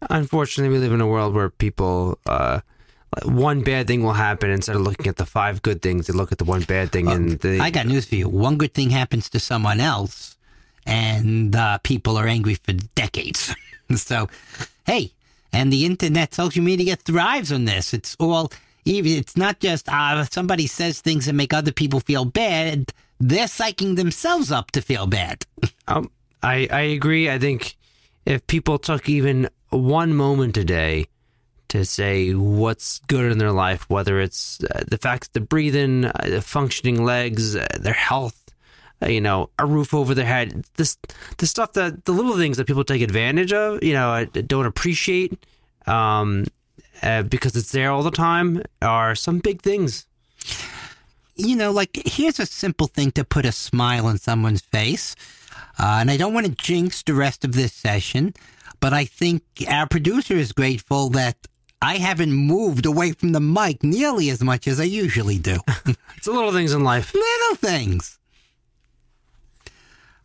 Unfortunately, 0.09 0.73
we 0.73 0.79
live 0.79 0.93
in 0.93 1.01
a 1.01 1.07
world 1.07 1.33
where 1.33 1.49
people, 1.49 2.19
uh, 2.25 2.59
one 3.23 3.61
bad 3.61 3.87
thing 3.87 4.03
will 4.03 4.13
happen 4.13 4.49
instead 4.49 4.75
of 4.75 4.81
looking 4.81 5.07
at 5.07 5.15
the 5.17 5.25
five 5.25 5.61
good 5.61 5.81
things. 5.81 6.07
They 6.07 6.13
look 6.13 6.31
at 6.31 6.37
the 6.37 6.43
one 6.43 6.61
bad 6.61 6.91
thing, 6.91 7.07
and 7.07 7.39
they, 7.39 7.59
I 7.59 7.69
got 7.69 7.87
news 7.87 8.05
for 8.05 8.15
you. 8.15 8.29
One 8.29 8.57
good 8.57 8.73
thing 8.73 8.89
happens 8.89 9.29
to 9.31 9.39
someone 9.39 9.79
else, 9.79 10.37
and 10.85 11.55
uh, 11.55 11.79
people 11.79 12.17
are 12.17 12.27
angry 12.27 12.55
for 12.55 12.73
decades. 12.93 13.55
so, 13.95 14.29
hey, 14.85 15.11
and 15.53 15.71
the 15.71 15.85
internet, 15.85 16.33
social 16.33 16.63
media 16.63 16.97
thrives 16.97 17.51
on 17.51 17.65
this. 17.65 17.93
It's 17.93 18.15
all 18.19 18.51
even. 18.83 19.13
It's 19.13 19.37
not 19.37 19.59
just 19.59 19.87
uh, 19.89 20.25
somebody 20.25 20.67
says 20.67 20.99
things 21.01 21.25
that 21.25 21.33
make 21.33 21.53
other 21.53 21.71
people 21.71 21.99
feel 22.01 22.25
bad. 22.25 22.91
They're 23.19 23.47
psyching 23.47 23.95
themselves 23.95 24.51
up 24.51 24.71
to 24.71 24.81
feel 24.81 25.07
bad. 25.07 25.45
Um, 25.87 26.09
I 26.41 26.67
I 26.71 26.81
agree. 26.81 27.29
I 27.29 27.37
think 27.37 27.77
if 28.25 28.47
people 28.47 28.79
took 28.79 29.07
even 29.07 29.47
one 29.69 30.15
moment 30.15 30.57
a 30.57 30.63
day 30.63 31.05
to 31.67 31.85
say 31.85 32.33
what's 32.33 32.99
good 33.07 33.31
in 33.31 33.37
their 33.37 33.51
life, 33.51 33.87
whether 33.89 34.19
it's 34.19 34.63
uh, 34.63 34.83
the 34.87 34.97
fact 34.97 35.23
that 35.23 35.33
they're 35.33 35.45
breathing, 35.45 36.05
uh, 36.05 36.11
the 36.23 36.41
functioning 36.41 37.03
legs, 37.03 37.55
uh, 37.55 37.67
their 37.79 37.93
health, 37.93 38.41
uh, 39.01 39.07
you 39.07 39.21
know, 39.21 39.49
a 39.59 39.65
roof 39.65 39.93
over 39.93 40.13
their 40.13 40.25
head, 40.25 40.65
this 40.77 40.97
the 41.37 41.47
stuff 41.47 41.73
that 41.73 42.05
the 42.05 42.11
little 42.11 42.37
things 42.37 42.57
that 42.57 42.65
people 42.65 42.83
take 42.83 43.01
advantage 43.01 43.53
of, 43.53 43.83
you 43.83 43.93
know, 43.93 44.11
uh, 44.11 44.25
don't 44.47 44.65
appreciate, 44.65 45.37
um, 45.85 46.45
uh, 47.03 47.23
because 47.23 47.55
it's 47.55 47.71
there 47.71 47.91
all 47.91 48.03
the 48.03 48.11
time, 48.11 48.61
are 48.81 49.15
some 49.15 49.39
big 49.39 49.61
things. 49.61 50.07
You 51.35 51.55
know, 51.55 51.71
like 51.71 52.01
here's 52.05 52.39
a 52.39 52.45
simple 52.45 52.87
thing 52.87 53.11
to 53.11 53.23
put 53.23 53.45
a 53.45 53.51
smile 53.51 54.07
on 54.07 54.17
someone's 54.17 54.61
face. 54.61 55.15
Uh, 55.77 55.97
and 55.99 56.09
I 56.09 56.17
don't 56.17 56.33
want 56.33 56.45
to 56.45 56.51
jinx 56.53 57.03
the 57.03 57.13
rest 57.13 57.43
of 57.43 57.53
this 57.53 57.73
session, 57.73 58.33
but 58.79 58.93
I 58.93 59.05
think 59.05 59.43
our 59.69 59.87
producer 59.87 60.35
is 60.35 60.51
grateful 60.53 61.09
that 61.11 61.35
I 61.81 61.97
haven't 61.97 62.31
moved 62.31 62.85
away 62.85 63.11
from 63.11 63.33
the 63.33 63.41
mic 63.41 63.83
nearly 63.83 64.29
as 64.29 64.41
much 64.41 64.67
as 64.67 64.79
I 64.79 64.85
usually 64.85 65.37
do. 65.37 65.57
It's 66.17 66.27
little 66.27 66.51
things 66.53 66.73
in 66.73 66.83
life. 66.83 67.13
Little 67.13 67.55
things. 67.55 68.17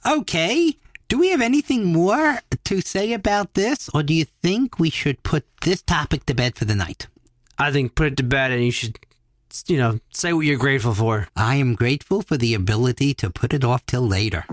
Okay. 0.06 0.76
Do 1.08 1.18
we 1.18 1.28
have 1.30 1.40
anything 1.42 1.86
more 1.86 2.38
to 2.64 2.80
say 2.80 3.12
about 3.12 3.54
this, 3.54 3.90
or 3.92 4.02
do 4.02 4.14
you 4.14 4.24
think 4.24 4.78
we 4.78 4.90
should 4.90 5.22
put 5.24 5.44
this 5.62 5.82
topic 5.82 6.24
to 6.26 6.34
bed 6.34 6.54
for 6.56 6.64
the 6.64 6.74
night? 6.74 7.08
I 7.58 7.72
think 7.72 7.94
put 7.96 8.06
it 8.06 8.16
to 8.18 8.22
bed, 8.22 8.52
and 8.52 8.64
you 8.64 8.70
should, 8.70 8.98
you 9.66 9.78
know, 9.78 9.98
say 10.12 10.32
what 10.32 10.42
you're 10.42 10.58
grateful 10.58 10.94
for. 10.94 11.28
I 11.36 11.56
am 11.56 11.74
grateful 11.74 12.22
for 12.22 12.36
the 12.36 12.54
ability 12.54 13.14
to 13.14 13.30
put 13.30 13.52
it 13.52 13.64
off 13.64 13.84
till 13.86 14.06
later. 14.06 14.44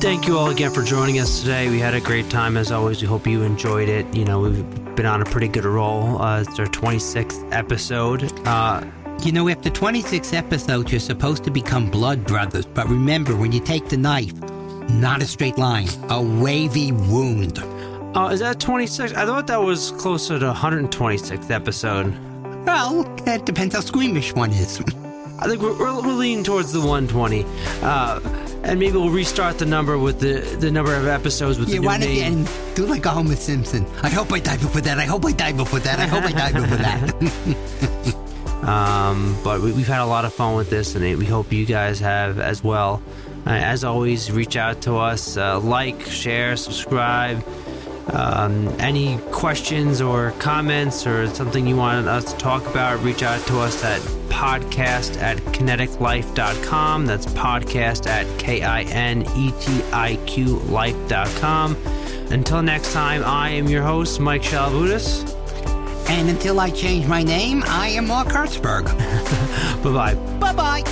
Thank 0.00 0.28
you 0.28 0.38
all 0.38 0.50
again 0.50 0.70
for 0.72 0.82
joining 0.82 1.18
us 1.18 1.40
today. 1.40 1.68
We 1.68 1.80
had 1.80 1.94
a 1.94 2.00
great 2.00 2.30
time 2.30 2.56
as 2.56 2.70
always. 2.70 3.00
We 3.02 3.08
hope 3.08 3.26
you 3.26 3.42
enjoyed 3.42 3.88
it. 3.88 4.06
You 4.14 4.24
know, 4.24 4.40
we've 4.40 4.94
been 4.94 5.06
on 5.06 5.20
a 5.20 5.24
pretty 5.24 5.48
good 5.48 5.64
roll. 5.64 6.22
Uh, 6.22 6.42
it's 6.42 6.58
our 6.60 6.66
26th 6.66 7.52
episode. 7.52 8.30
Uh, 8.46 8.84
You 9.22 9.32
know, 9.32 9.48
after 9.48 9.70
26 9.70 10.32
episodes, 10.34 10.92
you're 10.92 11.00
supposed 11.00 11.42
to 11.44 11.50
become 11.50 11.90
blood 11.90 12.24
brothers. 12.26 12.64
But 12.64 12.88
remember, 12.88 13.34
when 13.34 13.50
you 13.50 13.58
take 13.60 13.88
the 13.88 13.96
knife, 13.96 14.32
not 14.90 15.20
a 15.20 15.26
straight 15.26 15.58
line, 15.58 15.88
a 16.10 16.22
wavy 16.22 16.92
wound. 16.92 17.58
Oh, 18.14 18.28
is 18.28 18.40
that 18.40 18.60
26? 18.60 19.14
I 19.14 19.26
thought 19.26 19.48
that 19.48 19.60
was 19.60 19.90
closer 19.92 20.38
to 20.38 20.52
126th 20.52 21.50
episode. 21.50 22.14
Well, 22.64 23.04
it 23.26 23.44
depends 23.44 23.74
how 23.74 23.80
squeamish 23.80 24.32
one 24.32 24.50
is. 24.52 24.80
I 25.38 25.48
think 25.48 25.60
we're, 25.60 25.76
we're, 25.76 26.00
we're 26.00 26.12
leaning 26.12 26.44
towards 26.44 26.72
the 26.72 26.78
120. 26.80 27.44
Uh, 27.82 28.20
and 28.62 28.78
maybe 28.78 28.96
we'll 28.96 29.10
restart 29.10 29.58
the 29.58 29.66
number 29.66 29.98
with 29.98 30.20
the, 30.20 30.40
the 30.60 30.70
number 30.70 30.94
of 30.94 31.06
episodes 31.06 31.58
with 31.58 31.68
you 31.68 31.80
the 31.82 31.98
new 31.98 31.98
to 31.98 31.98
name. 31.98 32.32
and 32.46 32.76
do 32.76 32.86
like 32.86 33.04
a 33.06 33.10
Homer 33.10 33.36
Simpson. 33.36 33.84
I 34.02 34.08
hope 34.08 34.32
I 34.32 34.38
die 34.38 34.56
before 34.56 34.80
that. 34.82 34.98
I 34.98 35.04
hope 35.04 35.24
I 35.26 35.32
die 35.32 35.52
before 35.52 35.80
that. 35.80 35.98
I 35.98 36.06
hope 36.06 36.24
I 36.24 36.32
die 36.32 36.52
before 36.52 36.76
that. 36.78 38.16
Um, 38.66 39.38
but 39.44 39.60
we, 39.60 39.72
we've 39.72 39.86
had 39.86 40.02
a 40.02 40.06
lot 40.06 40.24
of 40.24 40.34
fun 40.34 40.56
with 40.56 40.68
this, 40.68 40.94
and 40.96 41.18
we 41.18 41.24
hope 41.24 41.52
you 41.52 41.64
guys 41.64 42.00
have 42.00 42.40
as 42.40 42.62
well. 42.62 43.00
Uh, 43.46 43.50
as 43.50 43.84
always, 43.84 44.30
reach 44.32 44.56
out 44.56 44.82
to 44.82 44.96
us, 44.96 45.36
uh, 45.36 45.60
like, 45.60 46.00
share, 46.02 46.56
subscribe. 46.56 47.46
Um, 48.12 48.68
any 48.78 49.18
questions 49.30 50.00
or 50.00 50.32
comments 50.38 51.06
or 51.06 51.26
something 51.28 51.66
you 51.66 51.76
want 51.76 52.06
us 52.08 52.32
to 52.32 52.38
talk 52.38 52.64
about, 52.66 53.02
reach 53.02 53.22
out 53.22 53.44
to 53.46 53.58
us 53.60 53.82
at 53.84 54.00
podcast 54.28 55.20
at 55.20 55.38
kinetiqlife.com. 55.38 57.06
That's 57.06 57.26
podcast 57.26 58.06
at 58.06 58.26
K 58.38 58.62
I 58.62 58.82
N 58.82 59.22
E 59.36 59.52
T 59.60 59.82
I 59.92 60.16
Q 60.26 60.58
life.com. 60.68 61.76
Until 62.30 62.62
next 62.62 62.92
time, 62.92 63.22
I 63.24 63.50
am 63.50 63.68
your 63.68 63.82
host, 63.82 64.20
Mike 64.20 64.42
Shalabudis. 64.42 65.35
And 66.08 66.28
until 66.28 66.60
I 66.60 66.70
change 66.70 67.06
my 67.06 67.22
name, 67.22 67.62
I 67.66 67.88
am 67.88 68.06
Mark 68.06 68.28
Hertzberg. 68.28 68.86
Bye 69.82 69.92
bye. 69.92 70.14
bye 70.38 70.52
bye. 70.52 70.82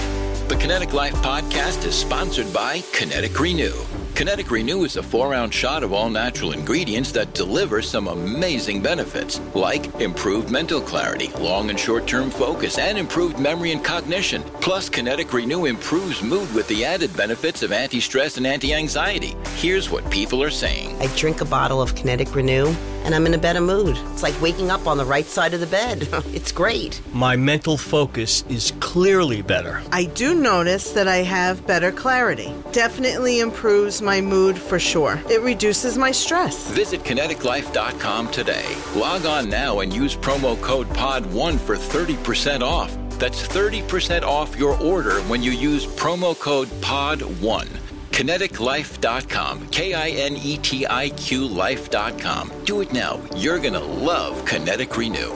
The 0.48 0.56
Kinetiq 0.56 0.92
Life 0.92 1.14
podcast 1.14 1.86
is 1.86 1.94
sponsored 1.94 2.52
by 2.52 2.80
Kinetiq 2.92 3.38
Renew. 3.38 3.72
Kinetiq 4.14 4.50
Renew 4.50 4.84
is 4.84 4.96
a 4.96 5.02
four 5.02 5.34
ounce 5.34 5.54
shot 5.54 5.82
of 5.82 5.92
all 5.92 6.08
natural 6.08 6.52
ingredients 6.52 7.10
that 7.12 7.34
deliver 7.34 7.82
some 7.82 8.06
amazing 8.06 8.80
benefits, 8.80 9.40
like 9.54 9.86
improved 10.00 10.50
mental 10.50 10.80
clarity, 10.80 11.32
long 11.40 11.70
and 11.70 11.80
short 11.80 12.06
term 12.06 12.30
focus, 12.30 12.78
and 12.78 12.96
improved 12.98 13.40
memory 13.40 13.72
and 13.72 13.82
cognition. 13.82 14.42
Plus, 14.60 14.88
Kinetiq 14.88 15.32
Renew 15.32 15.64
improves 15.64 16.22
mood 16.22 16.52
with 16.54 16.68
the 16.68 16.84
added 16.84 17.16
benefits 17.16 17.62
of 17.62 17.72
anti 17.72 17.98
stress 17.98 18.36
and 18.36 18.46
anti 18.46 18.74
anxiety. 18.74 19.34
Here's 19.56 19.90
what 19.90 20.08
people 20.10 20.42
are 20.42 20.50
saying 20.50 21.00
I 21.00 21.06
drink 21.16 21.40
a 21.40 21.44
bottle 21.44 21.82
of 21.82 21.94
Kinetiq 21.94 22.34
Renew 22.34 22.72
and 23.04 23.14
I'm 23.14 23.26
in 23.26 23.34
a 23.34 23.38
better 23.38 23.60
mood. 23.60 23.96
It's 24.12 24.22
like 24.22 24.40
waking 24.40 24.70
up 24.70 24.86
on 24.86 24.96
the 24.96 25.04
right 25.04 25.26
side 25.26 25.54
of 25.54 25.60
the 25.60 25.66
bed. 25.66 26.08
it's 26.32 26.52
great. 26.52 27.00
My 27.12 27.36
mental 27.36 27.76
focus 27.76 28.42
is 28.48 28.72
clearly 28.80 29.42
better. 29.42 29.82
I 29.92 30.04
do 30.04 30.34
notice 30.34 30.92
that 30.92 31.08
I 31.08 31.18
have 31.18 31.66
better 31.66 31.92
clarity. 31.92 32.52
Definitely 32.72 33.40
improves 33.40 34.02
my 34.02 34.20
mood 34.20 34.58
for 34.58 34.78
sure. 34.78 35.20
It 35.30 35.42
reduces 35.42 35.98
my 35.98 36.10
stress. 36.10 36.70
Visit 36.70 37.02
kinetiqlife.com 37.02 38.30
today. 38.30 38.66
Log 38.94 39.26
on 39.26 39.48
now 39.48 39.80
and 39.80 39.92
use 39.92 40.16
promo 40.16 40.60
code 40.60 40.88
POD1 40.88 41.58
for 41.58 41.76
30% 41.76 42.62
off. 42.62 42.96
That's 43.18 43.46
30% 43.46 44.22
off 44.22 44.56
your 44.56 44.80
order 44.82 45.20
when 45.22 45.42
you 45.42 45.52
use 45.52 45.86
promo 45.86 46.38
code 46.38 46.68
POD1. 46.80 47.83
KinetiqLife.com. 48.14 49.68
K 49.70 49.92
I 49.92 50.10
N 50.10 50.36
E 50.36 50.56
T 50.58 50.86
I 50.86 51.08
Q 51.10 51.48
Life.com. 51.48 52.52
Do 52.64 52.80
it 52.80 52.92
now. 52.92 53.20
You're 53.34 53.58
going 53.58 53.74
to 53.74 53.80
love 53.80 54.44
Kinetiq 54.44 54.96
Renew. 54.96 55.32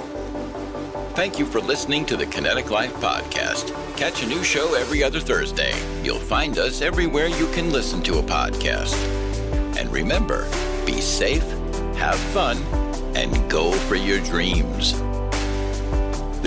Thank 1.17 1.41
you 1.41 1.45
for 1.45 1.61
listening 1.61 2.07
to 2.07 2.17
the 2.17 2.25
Kinetiq 2.25 2.71
Life 2.71 2.95
Podcast. 2.95 3.75
Catch 3.97 4.23
a 4.23 4.27
new 4.27 4.45
show 4.45 4.75
every 4.75 5.03
other 5.03 5.19
Thursday. 5.19 5.75
You'll 6.05 6.21
find 6.21 6.57
us 6.57 6.81
everywhere 6.81 7.27
you 7.27 7.49
can 7.49 7.73
listen 7.73 8.01
to 8.05 8.21
a 8.21 8.23
podcast. 8.23 8.95
And 9.77 9.91
remember, 9.91 10.49
be 10.87 11.01
safe, 11.01 11.43
have 11.97 12.15
fun, 12.33 12.59
and 13.17 13.51
go 13.51 13.73
for 13.73 13.97
your 13.97 14.21
dreams. 14.21 14.93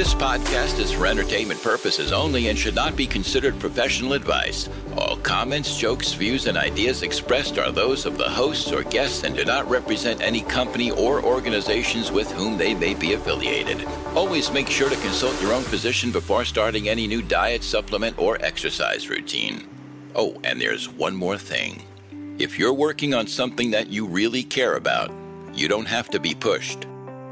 This 0.02 0.16
podcast 0.16 0.80
is 0.80 0.92
for 0.92 1.06
entertainment 1.06 1.62
purposes 1.62 2.12
only 2.12 2.48
and 2.48 2.58
should 2.58 2.74
not 2.74 2.96
be 2.96 3.06
considered 3.06 3.60
professional 3.60 4.14
advice. 4.14 4.68
All 4.98 5.18
comments, 5.18 5.78
jokes, 5.78 6.14
views, 6.14 6.48
and 6.48 6.58
ideas 6.58 7.04
expressed 7.04 7.60
are 7.60 7.72
those 7.72 8.08
of 8.08 8.18
the 8.18 8.28
hosts 8.28 8.72
or 8.72 8.82
guests 8.82 9.24
and 9.24 9.36
do 9.36 9.46
not 9.46 9.70
represent 9.70 10.20
any 10.20 10.42
company 10.42 10.90
or 10.90 11.24
organizations 11.24 12.12
with 12.12 12.32
whom 12.32 12.58
they 12.58 12.74
may 12.74 12.96
be 12.96 13.14
affiliated. 13.14 13.88
Always 14.16 14.52
make 14.52 14.70
sure 14.70 14.90
to 14.90 14.96
consult 15.02 15.40
your 15.40 15.54
own 15.54 15.62
physician 15.62 16.12
before 16.12 16.46
starting 16.46 16.90
any 16.90 17.06
new 17.06 17.22
diet, 17.22 17.64
supplement, 17.64 18.18
or 18.18 18.44
exercise 18.44 19.08
routine. 19.08 19.68
Oh, 20.16 20.36
and 20.44 20.60
there's 20.60 20.90
one 20.90 21.16
more 21.16 21.38
thing. 21.38 21.84
If 22.40 22.58
you're 22.58 22.74
working 22.74 23.14
on 23.14 23.28
something 23.28 23.70
that 23.70 23.90
you 23.90 24.08
really 24.08 24.42
care 24.42 24.78
about, 24.78 25.12
you 25.54 25.68
don't 25.68 25.86
have 25.86 26.10
to 26.10 26.20
be 26.20 26.34
pushed. 26.34 26.88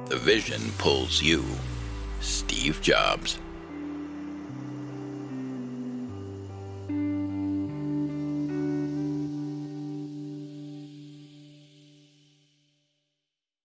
The 0.05 0.17
vision 0.17 0.61
pulls 0.77 1.19
you. 1.19 1.43
Steve 2.21 2.81
Jobs. 2.81 3.39